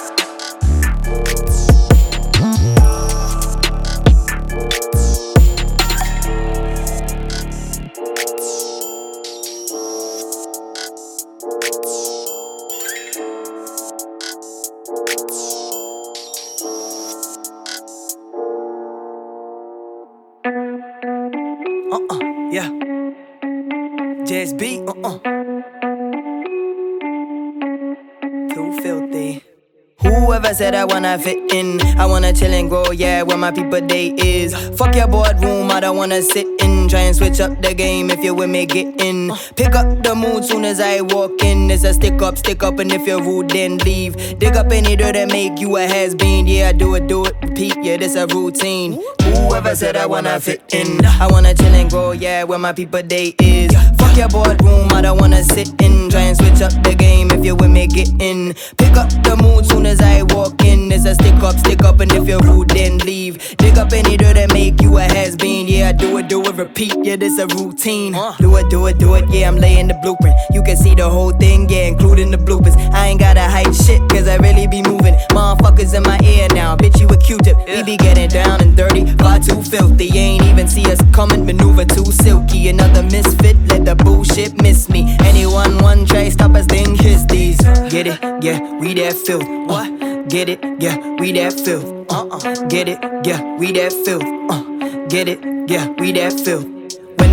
[30.30, 33.82] Whoever said I wanna fit in, I wanna chill and grow, yeah, where my people
[33.82, 34.54] day is.
[34.78, 36.79] Fuck your boardroom, I don't wanna sit in.
[36.90, 39.32] Try and switch up the game if you with me, get in.
[39.56, 41.70] Pick up the mood soon as I walk in.
[41.70, 44.40] It's a stick up, stick up, and if you're rude, then leave.
[44.40, 47.26] Dig up any dirt that make you a has been, yeah, I do it, do
[47.26, 49.00] it, repeat, yeah, this a routine.
[49.22, 53.04] Whoever said I wanna fit in, I wanna chill and grow, yeah, where my people
[53.04, 53.72] day is.
[53.98, 56.10] Fuck your boardroom, I don't wanna sit in.
[56.10, 58.56] Try and switch up the game if you with me, get in.
[58.78, 60.92] Pick up the mood soon as I walk in.
[60.92, 63.56] It's a stick up, stick up, and if you're rude, then leave.
[63.58, 66.42] Dig up any dirt that make you a has been, yeah, I do it, do
[66.42, 68.14] it, repeat, yeah, this a routine.
[68.40, 70.36] Do it, do it, do it, yeah, I'm laying the blueprint.
[70.52, 72.76] You can see the whole thing, yeah, including the bloopers.
[72.94, 75.14] I ain't gotta hide shit, cause I really be moving.
[75.32, 77.58] Motherfuckers in my ear now, bitch, you a Q-tip.
[77.68, 80.10] We be getting down and dirty, far too filthy.
[80.18, 82.70] Ain't even see us coming, maneuver too silky.
[82.70, 85.18] Another misfit, let the bullshit miss me.
[85.22, 87.58] Anyone one try, stop us, then kiss these.
[87.90, 89.48] Get it, yeah, we that filth.
[89.68, 90.30] What?
[90.30, 91.86] Get it, yeah, we that filth.
[92.12, 92.68] Uh-uh.
[92.68, 94.24] Get it, yeah, we that filth.
[94.50, 94.64] Uh.
[95.10, 96.79] Get it, yeah, we that filth.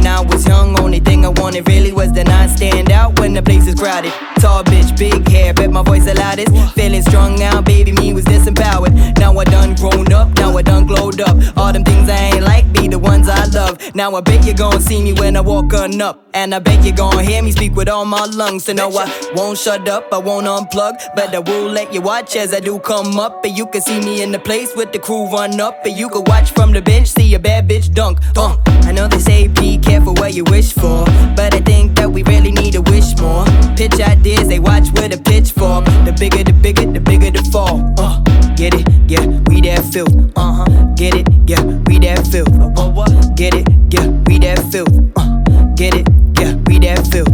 [0.07, 3.35] When I was young, only thing I wanted really was to not stand out when
[3.35, 4.13] the place is crowded.
[4.39, 6.53] Tall bitch, big hair, bet my voice the loudest.
[6.75, 9.19] Feeling strung out, baby, me was disempowered.
[9.19, 11.37] Now I done grown up, now I done glowed up.
[11.57, 13.81] All them things I ain't like be the ones I love.
[13.97, 16.23] Now I bet you gon' see me when I walk on up.
[16.35, 18.65] And I bet you gon' hear me speak with all my lungs.
[18.67, 20.95] So no, I won't shut up, I won't unplug.
[21.17, 23.45] But I will let you watch as I do come up.
[23.45, 25.85] And you can see me in the place with the crew run up.
[25.85, 28.19] And you can watch from the bench, see a bad bitch dunk.
[28.37, 31.05] Uh, I know they say be careful what you wish for.
[31.37, 33.45] But I think that we really need to wish more.
[33.77, 35.85] Pitch ideas, they watch with a pitchfork.
[36.05, 37.81] The bigger, the bigger, the bigger the fall.
[37.99, 38.21] Uh,
[38.57, 40.15] get it, yeah, we that filth.
[40.37, 40.95] Uh huh.
[40.97, 42.53] Get it, yeah, we that filth.
[42.79, 43.11] Uh, what?
[43.37, 44.93] Get it, yeah, we that filth.
[45.17, 46.07] Uh, get it,
[46.41, 47.33] yeah, we that filth.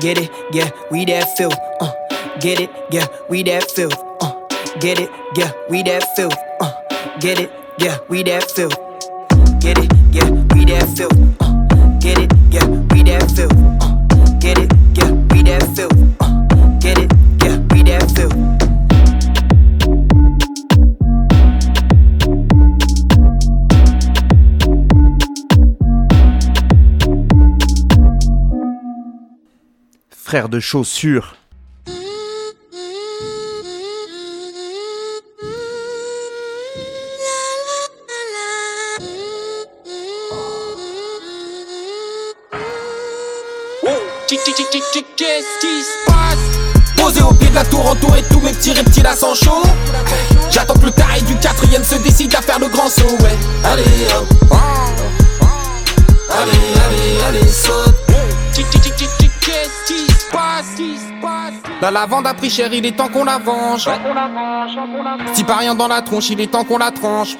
[0.00, 1.58] Get it, yeah, we that filth.
[1.80, 1.92] Uh,
[2.40, 3.96] get it, yeah, we that filth.
[4.20, 4.32] Uh,
[4.80, 6.36] get it, yeah, we that filth.
[6.60, 6.72] Uh,
[7.20, 8.76] get it, yeah, we that filth.
[9.60, 11.29] Get it, yeah, we that filth.
[30.30, 31.34] Frère de chaussures.
[44.28, 46.38] Qu'est-ce qui se passe
[46.96, 49.64] Posé au pied de la tour, entouré de tous mes petits reptiles à sang chaud.
[50.48, 53.18] J'attends que le taré du quatrième se décide à faire le grand saut.
[53.64, 53.82] Allez.
[56.30, 56.52] Allez,
[56.86, 57.99] allez, allez, saute.
[61.80, 63.88] La lavande a pris cher, il est temps qu'on la venge.
[65.32, 67.36] Si pas rien dans la tronche, il est temps qu'on la tranche.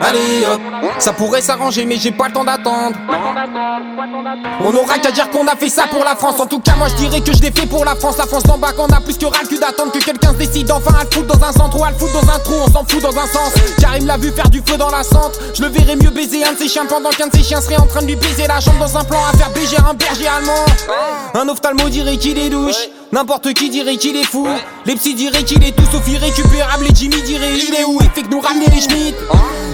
[0.00, 0.60] Allez hop,
[0.98, 2.96] ça pourrait s'arranger, mais j'ai pas le temps d'attendre.
[4.60, 6.40] On aura qu'à dire qu'on a fait ça pour la France.
[6.40, 8.18] En tout cas, moi je dirais que je l'ai fait pour la France.
[8.18, 10.38] La France d'en bas, qu'on a plus que ras le cul d'attendre que quelqu'un se
[10.38, 12.54] décide enfin à le foutre dans un centre ou à le foutre dans un trou.
[12.66, 13.52] On s'en fout dans un sens.
[13.78, 15.38] Car il me l'a vu faire du feu dans la centre.
[15.54, 17.76] Je le verrais mieux baiser un de ses chiens pendant qu'un de ses chiens serait
[17.76, 20.26] en train de lui baiser la jambe dans un plan à faire beiger un berger
[20.26, 20.64] allemand.
[21.34, 22.88] Un ophtalmo dirait qu'il est douche.
[23.14, 24.44] N'importe qui dirait qu'il est fou.
[24.86, 26.86] Les psys diraient qu'il est tout sauf irrécupérable.
[26.86, 27.96] Et Jimmy dirait il est où?
[28.00, 29.14] Il fait que nous ramener les Schmitt.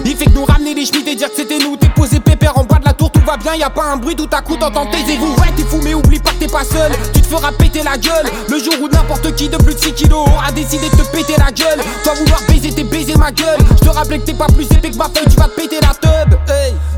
[0.04, 1.74] Il fait que nous ramener les Schmitt et dire que c'était nous.
[1.78, 3.54] T'es posé pépère en bas de la tour, tout va bien.
[3.54, 5.32] Y a pas un bruit, tout à coup t'entends taisez-vous.
[5.40, 6.92] Ouais, t'es fou, mais oublie pas que t'es pas seul.
[7.14, 8.26] Tu te feras péter la gueule.
[8.46, 11.36] Le jour où n'importe qui de plus de 6 kilos aura décidé de te péter
[11.38, 11.82] la gueule.
[12.04, 13.60] Toi vouloir baiser, t'es baiser ma gueule.
[13.70, 15.78] Je te rappelle que t'es pas plus épais que ma feuille, tu vas te péter
[15.80, 16.38] la teub.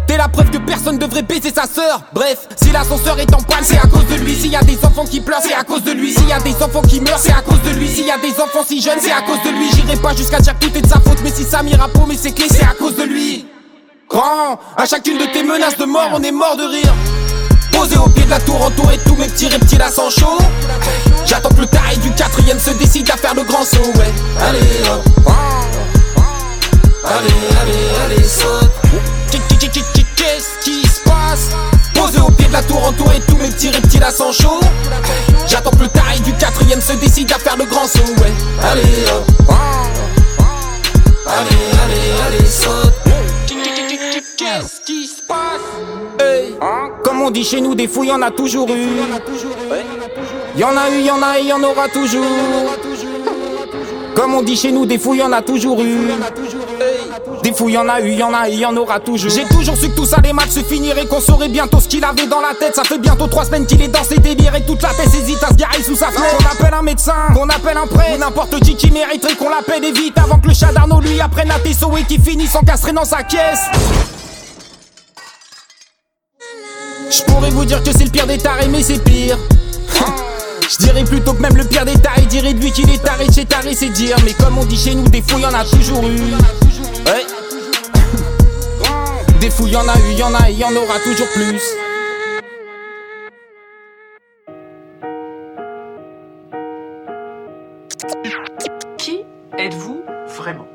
[0.09, 2.01] T'es la preuve que personne devrait baiser sa sœur.
[2.15, 4.35] Bref, si l'ascenseur est en panne, c'est à cause de lui.
[4.35, 6.15] S'il y a des enfants qui pleurent, c'est à cause de lui.
[6.15, 7.89] S'il y a des enfants qui meurent, c'est à cause de lui.
[7.89, 9.69] S'il y a des enfants si jeunes, c'est à cause de lui.
[9.75, 12.17] J'irai pas jusqu'à dire que tout est de sa faute, mais si ça m'ira mais
[12.17, 13.47] ses clés, c'est à cause de lui.
[14.09, 16.95] Grand, à chacune de tes menaces de mort, on est mort de rire.
[17.73, 20.39] Posé au pied de la tour, entouré de tous mes petits reptiles à sang chaud.
[21.27, 24.13] J'attends que le taré du quatrième se décide à faire le grand saut, ouais.
[24.41, 24.61] Allez,
[24.91, 25.03] hop.
[27.05, 28.71] Allez, allez, allez, saute.
[30.23, 31.51] Qu'est-ce qui se passe
[31.97, 34.61] Posé au pied de la tour, entouré de tous mes petits reptiles à sang chaud.
[35.49, 38.33] J'attends que le taré du quatrième se décide à faire le grand saut, ouais.
[38.63, 39.53] Allez, hop.
[41.27, 42.93] Allez, allez, allez, saute.
[44.37, 45.61] Qu'est-ce qui se passe
[47.03, 48.91] Comme on dit chez nous, des fous, y'en a toujours eu.
[50.57, 52.23] Y'en a eu, y'en a et y'en aura toujours.
[54.15, 56.13] Comme on dit chez nous, des fous, y'en a toujours eu.
[57.43, 59.31] Des fous, y'en a eu, y'en a et y'en aura toujours.
[59.31, 62.05] J'ai toujours su que tout ça, les matchs se finiraient, qu'on saurait bientôt ce qu'il
[62.05, 62.75] avait dans la tête.
[62.75, 65.43] Ça fait bientôt trois semaines qu'il est dans ses délires et toute la tête hésite
[65.43, 66.37] à se garer sous sa fenêtre.
[66.41, 69.93] On appelle un médecin, qu'on appelle un prêtre, n'importe qui qui mériterait qu'on l'appelle et
[69.93, 73.05] vite avant que le chat d'Arnaud lui apprenne à Tessot et qu'il finisse encastré dans
[73.05, 73.67] sa caisse.
[77.11, 79.37] Je pourrais vous dire que c'est le pire des tarés, mais c'est pire.
[80.71, 83.27] Je dirais plutôt que même le pire des tarés dirait de lui qu'il est taré
[83.35, 84.17] chez taré, c'est dire.
[84.25, 86.33] Mais comme on dit chez nous, des fous, y'en a toujours eu.
[87.07, 87.27] Ouais.
[89.41, 91.63] Des fous, y'en a eu, y'en a et y'en aura toujours plus.
[98.99, 99.25] Qui
[99.59, 100.69] êtes-vous vraiment?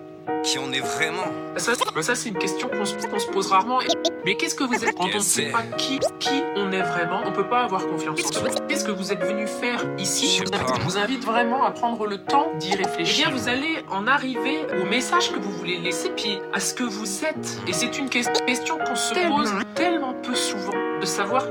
[0.43, 1.46] Qui on est vraiment?
[1.59, 3.79] Ça, ça, c'est une question qu'on se, pose rarement.
[4.25, 7.21] Mais qu'est-ce que vous êtes quand on ne sait pas qui, qui on est vraiment
[7.25, 8.49] On peut pas avoir confiance en soi.
[8.67, 12.51] Qu'est-ce que vous êtes venu faire ici Je vous invite vraiment à prendre le temps
[12.59, 13.27] d'y réfléchir.
[13.27, 16.73] Eh bien, vous allez en arriver au message que vous voulez laisser, puis à ce
[16.73, 17.61] que vous êtes.
[17.67, 21.43] Et c'est une question qu'on se pose tellement peu souvent de savoir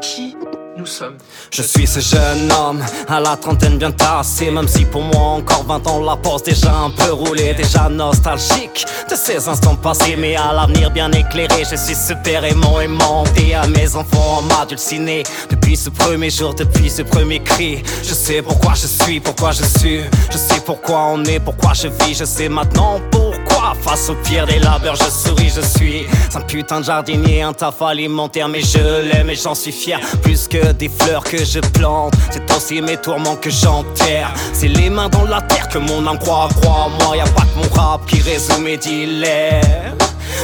[0.00, 0.36] qui
[1.50, 5.64] Je suis ce jeune homme à la trentaine bien tassé Même si pour moi encore
[5.64, 10.36] 20 ans la pose déjà un peu roulée Déjà nostalgique de ces instants passés Mais
[10.36, 14.42] à l'avenir bien éclairé Je suis super aimant aimant Et à mes enfants en
[15.50, 17.82] Depuis ce premier jour, depuis ce premier cri.
[18.02, 20.00] Je sais pourquoi je suis, pourquoi je suis
[20.30, 23.00] Je sais pourquoi on est, pourquoi je vis Je sais maintenant
[23.82, 27.82] face au pire des labeurs je souris Je suis un putain de jardinier, un taf
[27.82, 30.00] alimentaire Mais je l'aime et j'en suis fier.
[30.22, 34.32] Plus que des fleurs que je plante C'est aussi mes tourments que j'enterre.
[34.52, 37.58] C'est les mains dans la terre que mon âme croit Crois-moi, y a pas que
[37.58, 39.96] mon rap qui résume mes dilemmes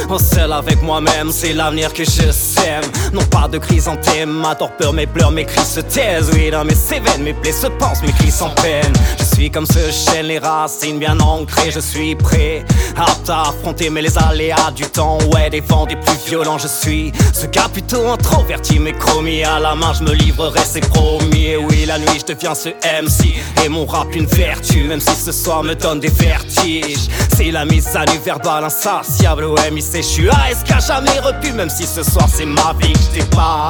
[0.09, 2.83] Oh, seul avec moi-même, c'est l'avenir que je sème.
[3.13, 6.29] Non pas de chrysanthème, ma torpeur, mes pleurs, mes cris se taisent.
[6.33, 8.93] Oui, dans mes sévères, mes plaies se pensent, mes cris sans peine.
[9.19, 12.63] Je suis comme ce chêne, les racines bien ancrées, je suis prêt.
[12.95, 16.67] Apte à affronter, mais les aléas du temps, ouais, des vents des plus violents, je
[16.67, 17.11] suis.
[17.33, 21.45] Ce gars plutôt introverti, mais chromie à la main, je me livrerai, c'est promis.
[21.47, 23.35] Et oui, la nuit, je deviens ce MC.
[23.63, 27.07] Et mon rap, une vertu, même si ce soir me donne des vertiges.
[27.35, 31.85] C'est la mise à nu verbale insatiable, ouais, je suis ASK jamais repu, même si
[31.85, 33.69] ce soir c'est ma vie que je pas.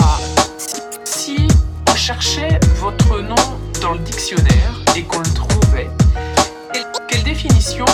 [1.05, 1.47] Si
[1.89, 3.35] on cherchait votre nom
[3.81, 5.89] dans le dictionnaire et qu'on le trouvait,
[7.07, 7.85] quelle définition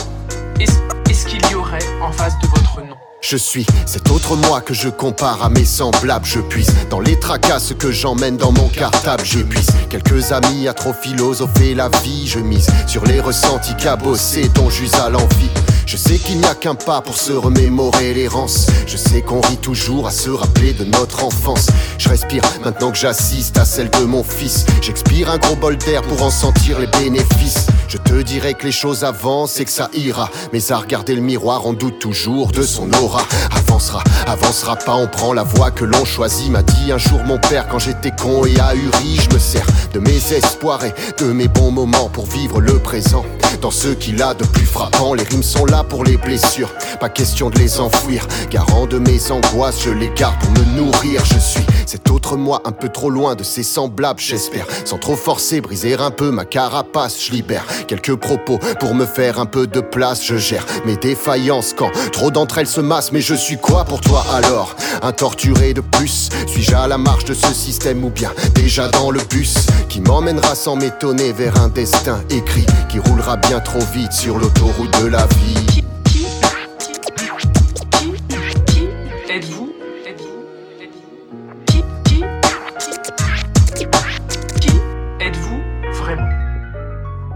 [0.60, 2.96] est-ce qu'il y aurait en face de votre nom?
[3.22, 6.26] Je suis cet autre moi que je compare à mes semblables.
[6.26, 9.24] Je puise dans les tracasses que j'emmène dans mon cartable.
[9.24, 12.28] J'épuise quelques amis à trop philosopher la vie.
[12.28, 15.50] Je mise sur les ressentis cabossés dont j'use à l'envie.
[15.86, 18.68] Je sais qu'il n'y a qu'un pas pour se remémorer l'errance.
[18.88, 21.68] Je sais qu'on rit toujours à se rappeler de notre enfance.
[21.98, 24.66] Je respire maintenant que j'assiste à celle de mon fils.
[24.82, 27.68] J'expire un gros bol d'air pour en sentir les bénéfices.
[27.88, 30.30] Je te dirais que les choses avancent et que ça ira.
[30.52, 33.22] Mais à regarder le miroir, on doute toujours de son aura.
[33.56, 36.50] Avancera, avancera pas, on prend la voie que l'on choisit.
[36.50, 39.20] M'a dit un jour mon père quand j'étais con et ahuri.
[39.20, 43.26] Je me sers de mes espoirs et de mes bons moments pour vivre le présent.
[43.62, 46.70] Dans ce qu'il a de plus frappant, les rimes sont là pour les blessures.
[47.00, 48.28] Pas question de les enfouir.
[48.52, 51.26] Garant de mes angoisses, je les garde pour me nourrir.
[51.26, 54.68] Je suis cet autre moi un peu trop loin de ses semblables, j'espère.
[54.86, 59.40] Sans trop forcer, briser un peu ma carapace, je libère quelques propos pour me faire
[59.40, 60.24] un peu de place.
[60.24, 63.12] Je gère mes défaillances quand trop d'entre elles se massent.
[63.12, 64.76] Mais je suis quoi pour toi alors?
[65.02, 66.30] Un torturé de plus?
[66.46, 69.56] Suis-je à la marche de ce système ou bien déjà dans le bus?
[69.90, 75.02] Qui m'emmènera sans m'étonner vers un destin écrit qui roulera bien trop vite sur l'autoroute
[75.02, 75.63] de la vie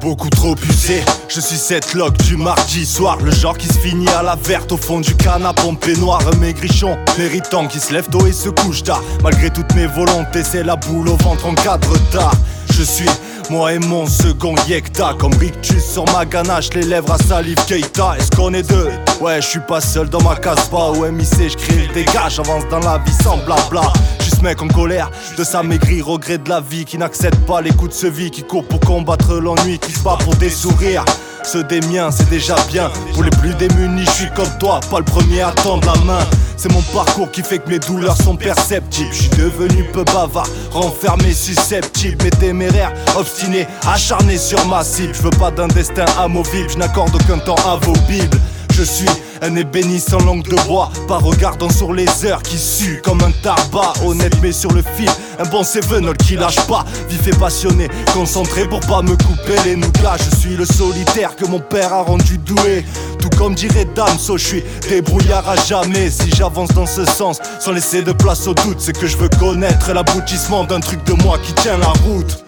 [0.08, 1.03] beaucoup trop usé.
[1.28, 4.72] Je suis cette loque du mardi soir, le genre qui se finit à la verte
[4.72, 6.22] au fond du canapé pompé noir.
[6.39, 9.03] Maigrichon, méritant qui se lève tôt et se couche tard.
[9.22, 12.32] Malgré toutes mes volontés, c'est la boule au ventre en cadre tard.
[12.72, 13.10] Je suis
[13.49, 18.16] moi et mon second yekta Comme rictus sur ma ganache, les lèvres à salive Keita
[18.18, 18.89] Est-ce qu'on est deux?
[19.22, 22.64] Ouais, je suis pas seul dans ma casse-pas Au MIC, je crée le dégât, j'avance
[22.70, 23.91] dans la vie sans blabla
[24.28, 27.72] Juste mec en colère de sa maigrie, regret de la vie Qui n'accepte pas les
[27.72, 31.06] coups de ce vie Qui court pour combattre l'ennui, qui se bat pour des sourires
[31.44, 32.92] ceux des miens, c'est déjà bien.
[33.14, 36.20] Pour les plus démunis, je suis comme toi, pas le premier à tendre la main.
[36.58, 39.14] C'est mon parcours qui fait que mes douleurs sont perceptibles.
[39.14, 45.14] Je suis devenu peu bavard, renfermé, susceptible, mais téméraire, obstiné, acharné sur ma cible.
[45.14, 48.38] Je veux pas d'un destin amovible, je n'accorde aucun temps à vos bibles.
[48.78, 49.10] Je suis
[49.42, 53.32] un ébéniste sans langue de bois, pas regardant sur les heures qui suent comme un
[53.42, 53.94] tabac.
[54.06, 55.10] Honnête mais sur le fil,
[55.40, 56.86] un bon Sevenol qui lâche pas.
[57.10, 60.18] Vif et passionné, concentré pour pas me couper les nougats.
[60.18, 62.86] Je suis le solitaire que mon père a rendu doué.
[63.20, 66.12] Tout comme dirait Damso, je suis débrouillard à jamais.
[66.12, 69.30] Si j'avance dans ce sens, sans laisser de place au doute, c'est que je veux
[69.40, 72.46] connaître l'aboutissement d'un truc de moi qui tient la route.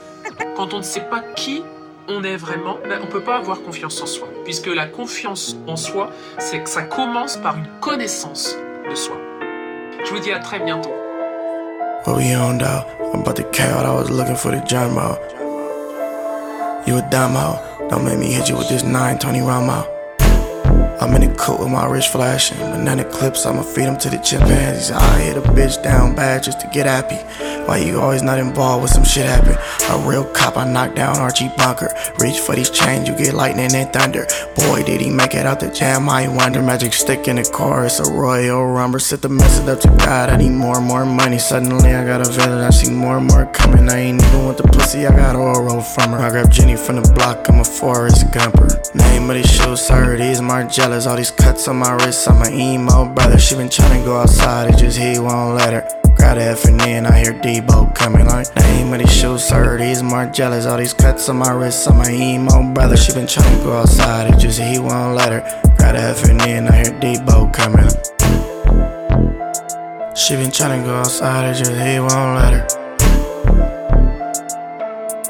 [0.56, 1.64] Quand on ne sait pas qui
[2.10, 4.28] on est vraiment, ben, on peut pas avoir confiance en soi.
[4.43, 8.57] Puisque la confiance en soi, c'est que ça commence par une connaissance
[8.89, 9.18] de soi.
[10.03, 10.93] Je vous dis à très bientôt.
[16.88, 17.60] You a.
[17.89, 19.99] Don't make me hit you with this 920 round out.
[21.02, 22.58] I'm in the coat with my wrist flashing.
[22.58, 24.91] Banana clips, I'ma feed them to the chimpanzees.
[24.91, 27.16] I hit a bitch down bad just to get happy.
[27.66, 29.56] Why you always not involved when some shit happen?
[29.91, 31.89] A real cop, I knocked down Archie Bunker.
[32.20, 34.26] Reach for these chains, you get lightning and thunder.
[34.56, 36.62] Boy, did he make it out the jam, I wonder.
[36.62, 39.00] Magic stick in the car, it's a royal rumber.
[39.00, 41.38] Set the message up to God, I need more and more money.
[41.38, 43.88] Suddenly I got a villain, I see more and more coming.
[43.88, 46.20] I ain't even with the pussy, I got oral from her.
[46.20, 48.68] I grab Jenny from the block, I'm a forest Gumper.
[48.95, 50.41] Name of the show, sir, these
[50.90, 51.10] Margellas.
[51.10, 53.38] All these cuts on my wrist, I'm an emo brother.
[53.38, 55.88] She been trying to go outside, it just he won't let her.
[56.16, 59.78] Grab the F and then I hear Debo coming like Name of these shoes, sir,
[59.78, 63.58] these Margellas All these cuts on my wrist, I'm my emo brother She been trying
[63.58, 65.40] to go outside, it just he won't let her
[65.78, 67.88] Grab the F and then I hear Debo coming
[70.14, 72.68] She been trying to go outside, it just he won't let her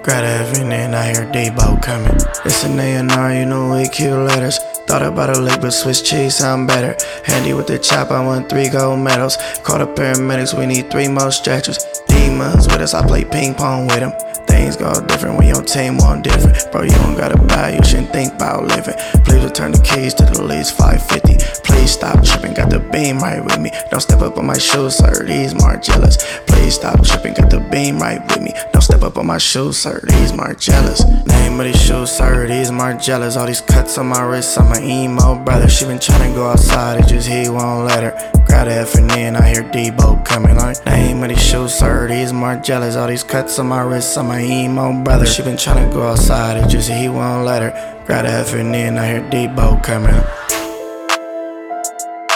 [0.01, 3.87] Grab the F and then I hear Debo coming It's an A&R, you know we
[3.89, 6.97] kill letters Thought about a lick, but Swiss cheese sound better.
[7.23, 9.37] Handy with the chop, I won three gold medals.
[9.61, 11.77] Call the paramedics, we need three more stretchers.
[12.07, 14.13] Demons with us, I play ping pong with them.
[14.49, 16.71] Things go different when your team want different.
[16.71, 18.95] Bro, you don't gotta buy, you shouldn't think about living.
[19.23, 21.37] Please return the keys to the lease 550.
[21.63, 23.71] Please stop tripping, got the beam right with me.
[23.91, 26.17] Don't step up on my shoes, sir, these Margielas.
[26.47, 28.53] Please stop tripping, got the beam right with me.
[28.73, 30.99] Don't step up on my shoes, sir, these Margielas.
[31.27, 33.37] Name of these shoes, sir, these Margielas.
[33.37, 35.69] All these cuts on my wrist, I'm an emo brother.
[35.69, 38.39] She been trying to go outside, it just he won't let her.
[38.49, 42.31] Grab the F and I hear Debo coming like Name of these shoes, sir, these
[42.31, 46.03] Margielas All these cuts on my wrist, I'm my emo brother She been tryna go
[46.03, 47.71] outside, it just he won't let her
[48.05, 50.15] Grab the F and then I hear Debo coming.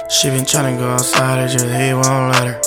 [0.10, 2.58] She been tryna go outside, it just he won't let her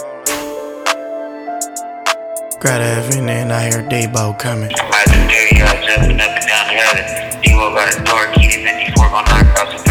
[2.61, 4.71] Grab the F and then I hear Debo coming.
[4.73, 9.47] I just you guys jumping up and down the heaven door key, 54 gon' knock
[9.59, 9.87] out some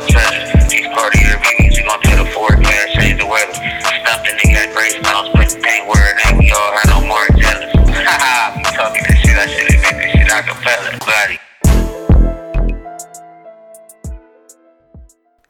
[0.00, 0.54] the treasures
[0.94, 1.33] Party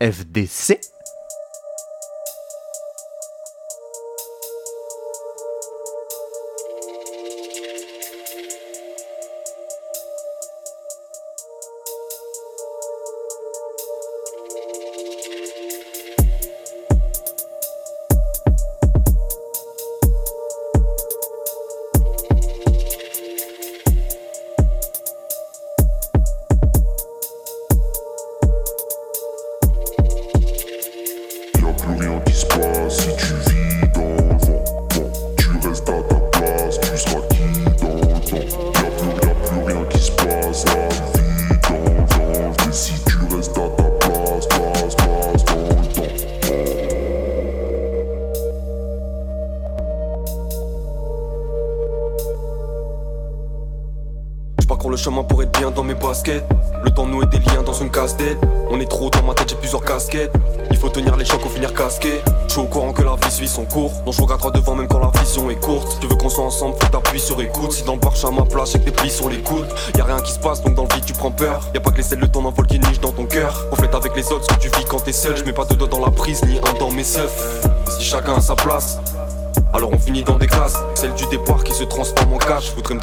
[0.04, 0.93] FDC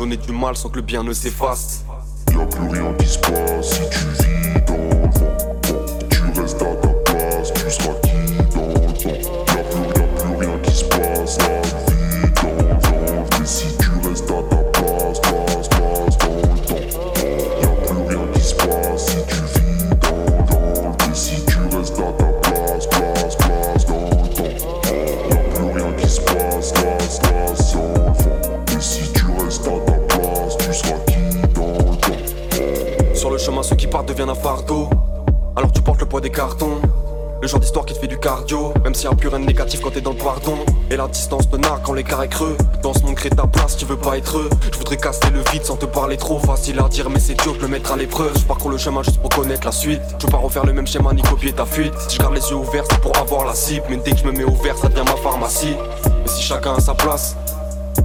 [0.02, 1.86] donner du mal sans que le bien ne s'efface.
[2.32, 4.21] Y'a plus rien qui se passe si tu
[35.58, 36.80] Alors tu portes le poids des cartons.
[37.42, 39.46] Le genre d'histoire qui te fait du cardio, même s'il y a plus rien de
[39.46, 40.56] négatif quand t'es dans le pardon.
[40.90, 42.56] Et la distance te nargue quand l'écart est creux.
[42.82, 44.50] Dans ce monde, crée ta place, tu veux pas être heureux.
[44.72, 46.40] Je voudrais casser le vide sans te parler trop.
[46.40, 48.32] Facile à dire, mais c'est dur de le mettre à l'épreuve.
[48.38, 50.02] Je parcours le chemin juste pour connaître la suite.
[50.20, 51.94] Je veux pas refaire le même schéma ni copier ta fuite.
[52.08, 53.86] Si je garde les yeux ouverts, c'est pour avoir la cible.
[53.90, 55.76] Mais dès que je me mets au vert, ça devient ma pharmacie.
[56.06, 57.36] Mais si chacun a sa place,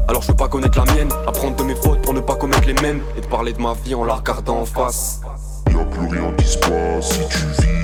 [0.09, 1.11] alors je veux pas connaître la mienne.
[1.29, 3.03] Apprendre de mes fautes pour ne pas commettre les mêmes.
[3.17, 5.21] Et de parler de ma vie en la regardant en face.
[6.47, 7.76] Y'a plus rien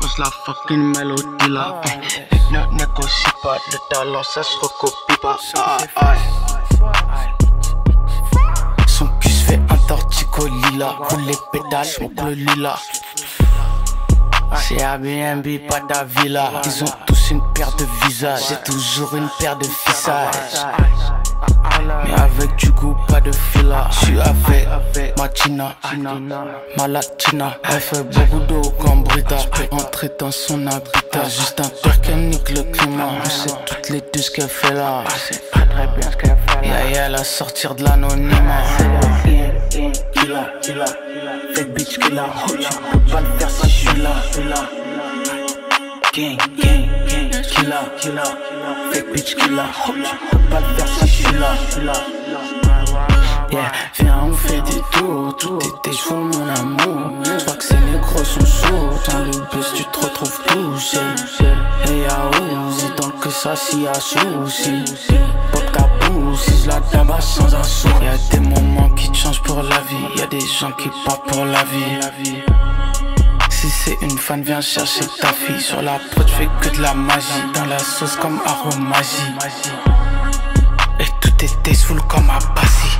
[0.00, 1.80] Pose la fucking mélodie là.
[2.50, 5.36] Ne négocie pas, le talent ça se recopie pas.
[5.58, 6.14] Ah, ah.
[8.86, 10.96] Son cul se fait un tortico lila.
[11.06, 12.76] Pour les pédales, smoke le lila.
[14.56, 16.50] C'est Airbnb, pas ta villa.
[16.64, 18.40] Ils ont tous une paire de visages.
[18.48, 20.64] J'ai toujours une paire de visages.
[22.06, 23.88] Mais avec du goût, pas de fila.
[23.90, 24.66] J'suis avec
[26.76, 27.58] ma latina.
[27.64, 29.36] Elle fait beaucoup d'eau comme Brita.
[29.38, 31.24] J'peux entrer dans son habitat.
[31.24, 33.10] Juste un père qui nique le climat.
[33.20, 35.04] On sait toutes les deux ce qu'elle fait là.
[35.52, 36.84] très très bien ce qu'elle fait là.
[36.90, 38.62] Yeah, yeah, à sortir de l'anonymat.
[39.70, 40.84] Killa, killa,
[41.54, 42.22] fake bitch killer.
[42.48, 42.56] Tu
[42.92, 44.68] peux pas le faire si là, j'suis là.
[46.14, 47.31] Gang, gang, gang,
[47.62, 48.22] killer, killer,
[48.92, 51.92] fake bitch pas faire si j'suis là, j'suis là.
[53.50, 57.12] Yeah, viens, on fait des tours, tout t'es fou mon amour.
[57.38, 61.02] J'crois que ces négros sont sourds, dans le bus tu te retrouves tout seul.
[61.88, 62.30] Et y'a
[62.68, 64.84] Uzi, donc que ça s'y a souci.
[65.72, 65.88] Ta
[66.36, 67.88] si je la tabasse sans un sou.
[68.02, 71.44] Y'a des moments qui te changent pour la vie, y'a des gens qui partent pour
[71.44, 72.42] la vie.
[73.62, 75.60] Si c'est une fan, viens chercher ta fille.
[75.60, 77.28] Sur la prod, fais que de la magie.
[77.54, 79.22] Dans la sauce comme aromagie.
[80.98, 82.98] Et tout est tasteful comme un bassi.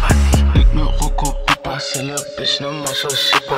[0.72, 3.56] Ne recopie pas, c'est le bitch, ne m'associe pas.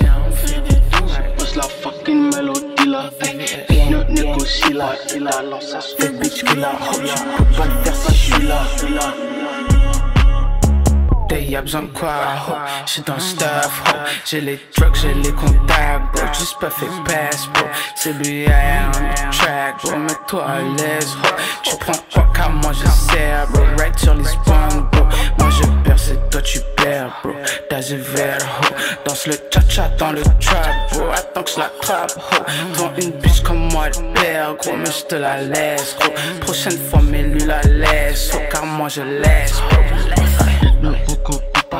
[0.00, 1.10] Viens, on fait des tours.
[1.38, 3.10] Pose la fucking mélodie là.
[3.90, 4.94] Ne négocie là.
[5.60, 6.70] Ça fait bitch qui la
[7.04, 8.62] Je peux pas le faire si j'suis là.
[11.28, 12.14] Day, y'a besoin de quoi,
[12.48, 12.52] ho.
[12.86, 13.92] J'suis dans le stuff, ho.
[14.24, 16.24] J'ai les drugs, j'ai les contacts, bro.
[16.32, 17.66] Juste pas fait pass, bro.
[17.96, 19.96] C'est lui, I am on track, bro.
[19.96, 21.28] Mets-toi à l'aise, ho.
[21.62, 23.62] Tu prends quoi car moi je sers, bro.
[23.78, 25.04] Right sur les spawns, bro.
[25.38, 27.34] Moi je perds, c'est toi tu perds, bro.
[27.68, 28.74] T'as vert, ho.
[29.04, 31.10] Danse le cha-cha dans le trap, bro.
[31.14, 32.36] Attends que je la trappe, ho.
[32.72, 34.76] Devant une bitch comme moi, elle perd, gros.
[34.78, 36.14] Mais je te la laisse, gros.
[36.40, 38.38] Prochaine fois, mais lui la laisse, ho.
[38.50, 39.78] Car moi je laisse, bro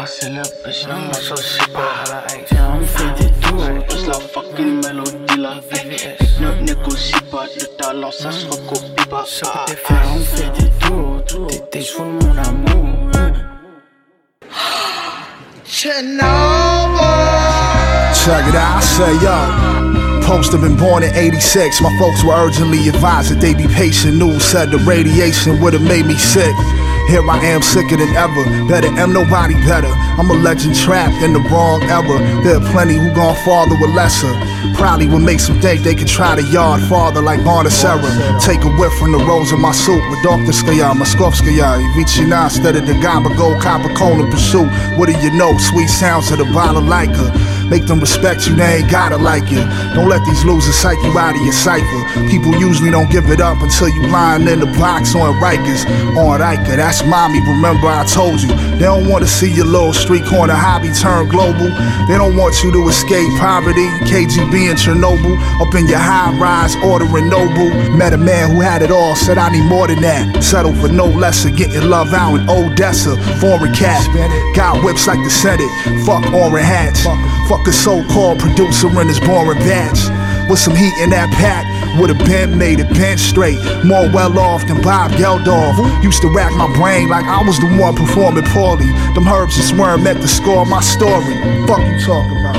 [0.08, 2.04] ne recopie pas, c'est le bitch, ne m'associe pas.
[2.50, 5.96] Viens, on fait des tours, tous la fucking mélodie, la vie.
[6.40, 9.24] Ne négocie pas, le talent, ça se recopie pas.
[9.88, 11.22] Viens, on fait des tours,
[11.70, 13.10] t'es des mon amour.
[15.64, 16.04] Check
[18.48, 20.22] it out, I say yo.
[20.26, 21.80] Post have been born in 86.
[21.80, 24.18] My folks were urgently advised that they be patient.
[24.18, 26.54] News said the radiation would have made me sick.
[27.08, 28.44] Here I am, sicker than ever.
[28.68, 29.88] Better am nobody better.
[30.20, 32.20] I'm a legend trapped in the wrong era.
[32.44, 34.28] There are plenty who gone farther with lesser.
[34.76, 37.40] Probably would make some think they could try to yard farther like
[37.70, 38.04] Sarah.
[38.40, 42.86] Take a whiff from the rose of my soup with Doktorskaya, Moskovskaya, Vichina instead of
[42.86, 44.68] the Gaba Gold Copper Cone pursuit.
[44.98, 45.56] What do you know?
[45.56, 47.32] Sweet sounds of the balalaika.
[47.70, 49.60] Make them respect you, they ain't gotta like you.
[49.94, 52.00] Don't let these losers psych you out of your cipher.
[52.30, 55.84] People usually don't give it up until you lying in the box on Rikers.
[56.16, 58.48] On Riker, that's mommy, remember I told you.
[58.78, 61.68] They don't wanna see your little street corner hobby turn global.
[62.08, 65.36] They don't want you to escape poverty, KGB and Chernobyl.
[65.60, 67.70] Up in your high rise, ordering noble.
[67.96, 70.42] Met a man who had it all, said I need more than that.
[70.42, 73.16] Settle for no lesser, getting love out in Odessa.
[73.40, 74.02] Foreign cat,
[74.54, 75.68] got whips like the Senate.
[76.06, 77.04] Fuck orange hats.
[77.48, 80.04] Fuck a so-called producer in his boring batch.
[80.50, 81.64] With some heat in that pack,
[81.98, 83.58] would have been made it bent straight.
[83.84, 86.04] More well off than Bob Geldof.
[86.04, 88.86] Used to rack my brain like I was the one performing poorly.
[89.14, 91.34] Them herbs just weren't meant to score my story.
[91.66, 92.58] Fuck you talking about?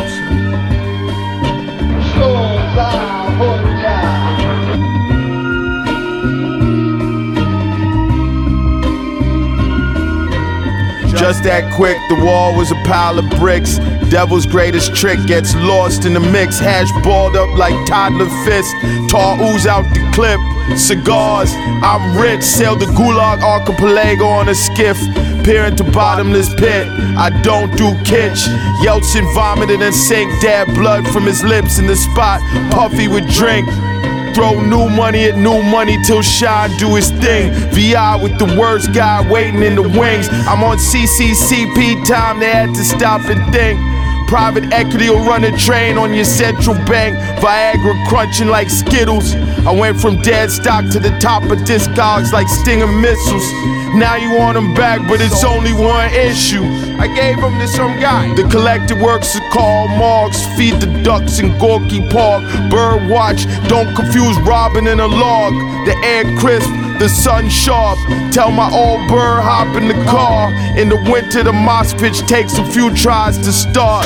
[11.16, 13.78] Just that quick, the wall was a pile of bricks.
[14.10, 16.60] Devil's greatest trick gets lost in the mix.
[16.60, 18.74] Hash balled up like toddler fist.
[19.08, 20.40] Tar ooze out the clip.
[20.78, 21.52] Cigars,
[21.84, 22.42] I'm rich.
[22.42, 24.98] Sail the Gulag archipelago on a skiff.
[25.44, 26.88] Peer into bottomless pit.
[27.18, 28.48] I don't do kitsch.
[28.82, 32.42] Yeltsin vomited and sank dad blood from his lips in the spot.
[32.72, 33.70] Puffy would drink.
[34.34, 37.52] Throw new money at new money till Shine do his thing.
[37.74, 40.30] VI with the worst guy waiting in the wings.
[40.48, 43.99] I'm on CCCP time, they had to stop and think.
[44.30, 47.18] Private equity will run a train on your central bank.
[47.42, 49.34] Viagra crunching like Skittles.
[49.66, 53.52] I went from dead stock to the top of discogs like Stinger missiles.
[53.98, 56.62] Now you want them back, but it's only one issue.
[57.02, 58.32] I gave them to some guy.
[58.36, 60.46] The collected works of Karl Marx.
[60.56, 62.44] Feed the ducks in Gorky Park.
[62.70, 65.54] Bird watch, don't confuse Robin and a log.
[65.88, 66.70] The air crisp
[67.00, 67.98] the sun sharp.
[68.32, 70.52] Tell my old bird hop in the car.
[70.78, 74.06] In the winter, the moss pitch takes a few tries to start.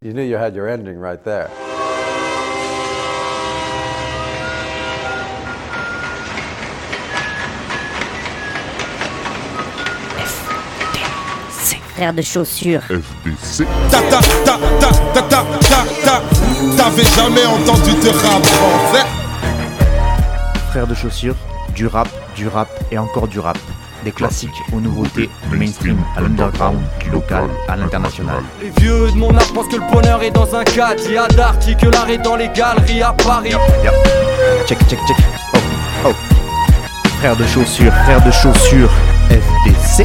[0.00, 1.50] You knew you had your ending right there.
[11.96, 12.82] Frère de chaussures.
[12.82, 13.64] FDC.
[13.90, 16.22] Ta ta ta ta ta ta ta ta
[16.76, 19.06] T'avais jamais entendu de rap français
[20.68, 21.36] Frères de chaussures,
[21.74, 23.56] du rap, du rap et encore du rap.
[24.04, 28.42] Des classiques aux nouveautés, du mainstream à l'underground, du local à l'international.
[28.60, 31.00] Les vieux de mon âge pensent que le bonheur est dans un cadre.
[31.06, 33.54] Il y a Darty que l'art est dans les galeries à Paris.
[34.66, 35.16] Check, check, check.
[35.54, 35.58] Oh,
[36.08, 36.12] oh.
[37.20, 38.90] Frères de chaussures, frères de chaussures,
[39.30, 40.04] FDC.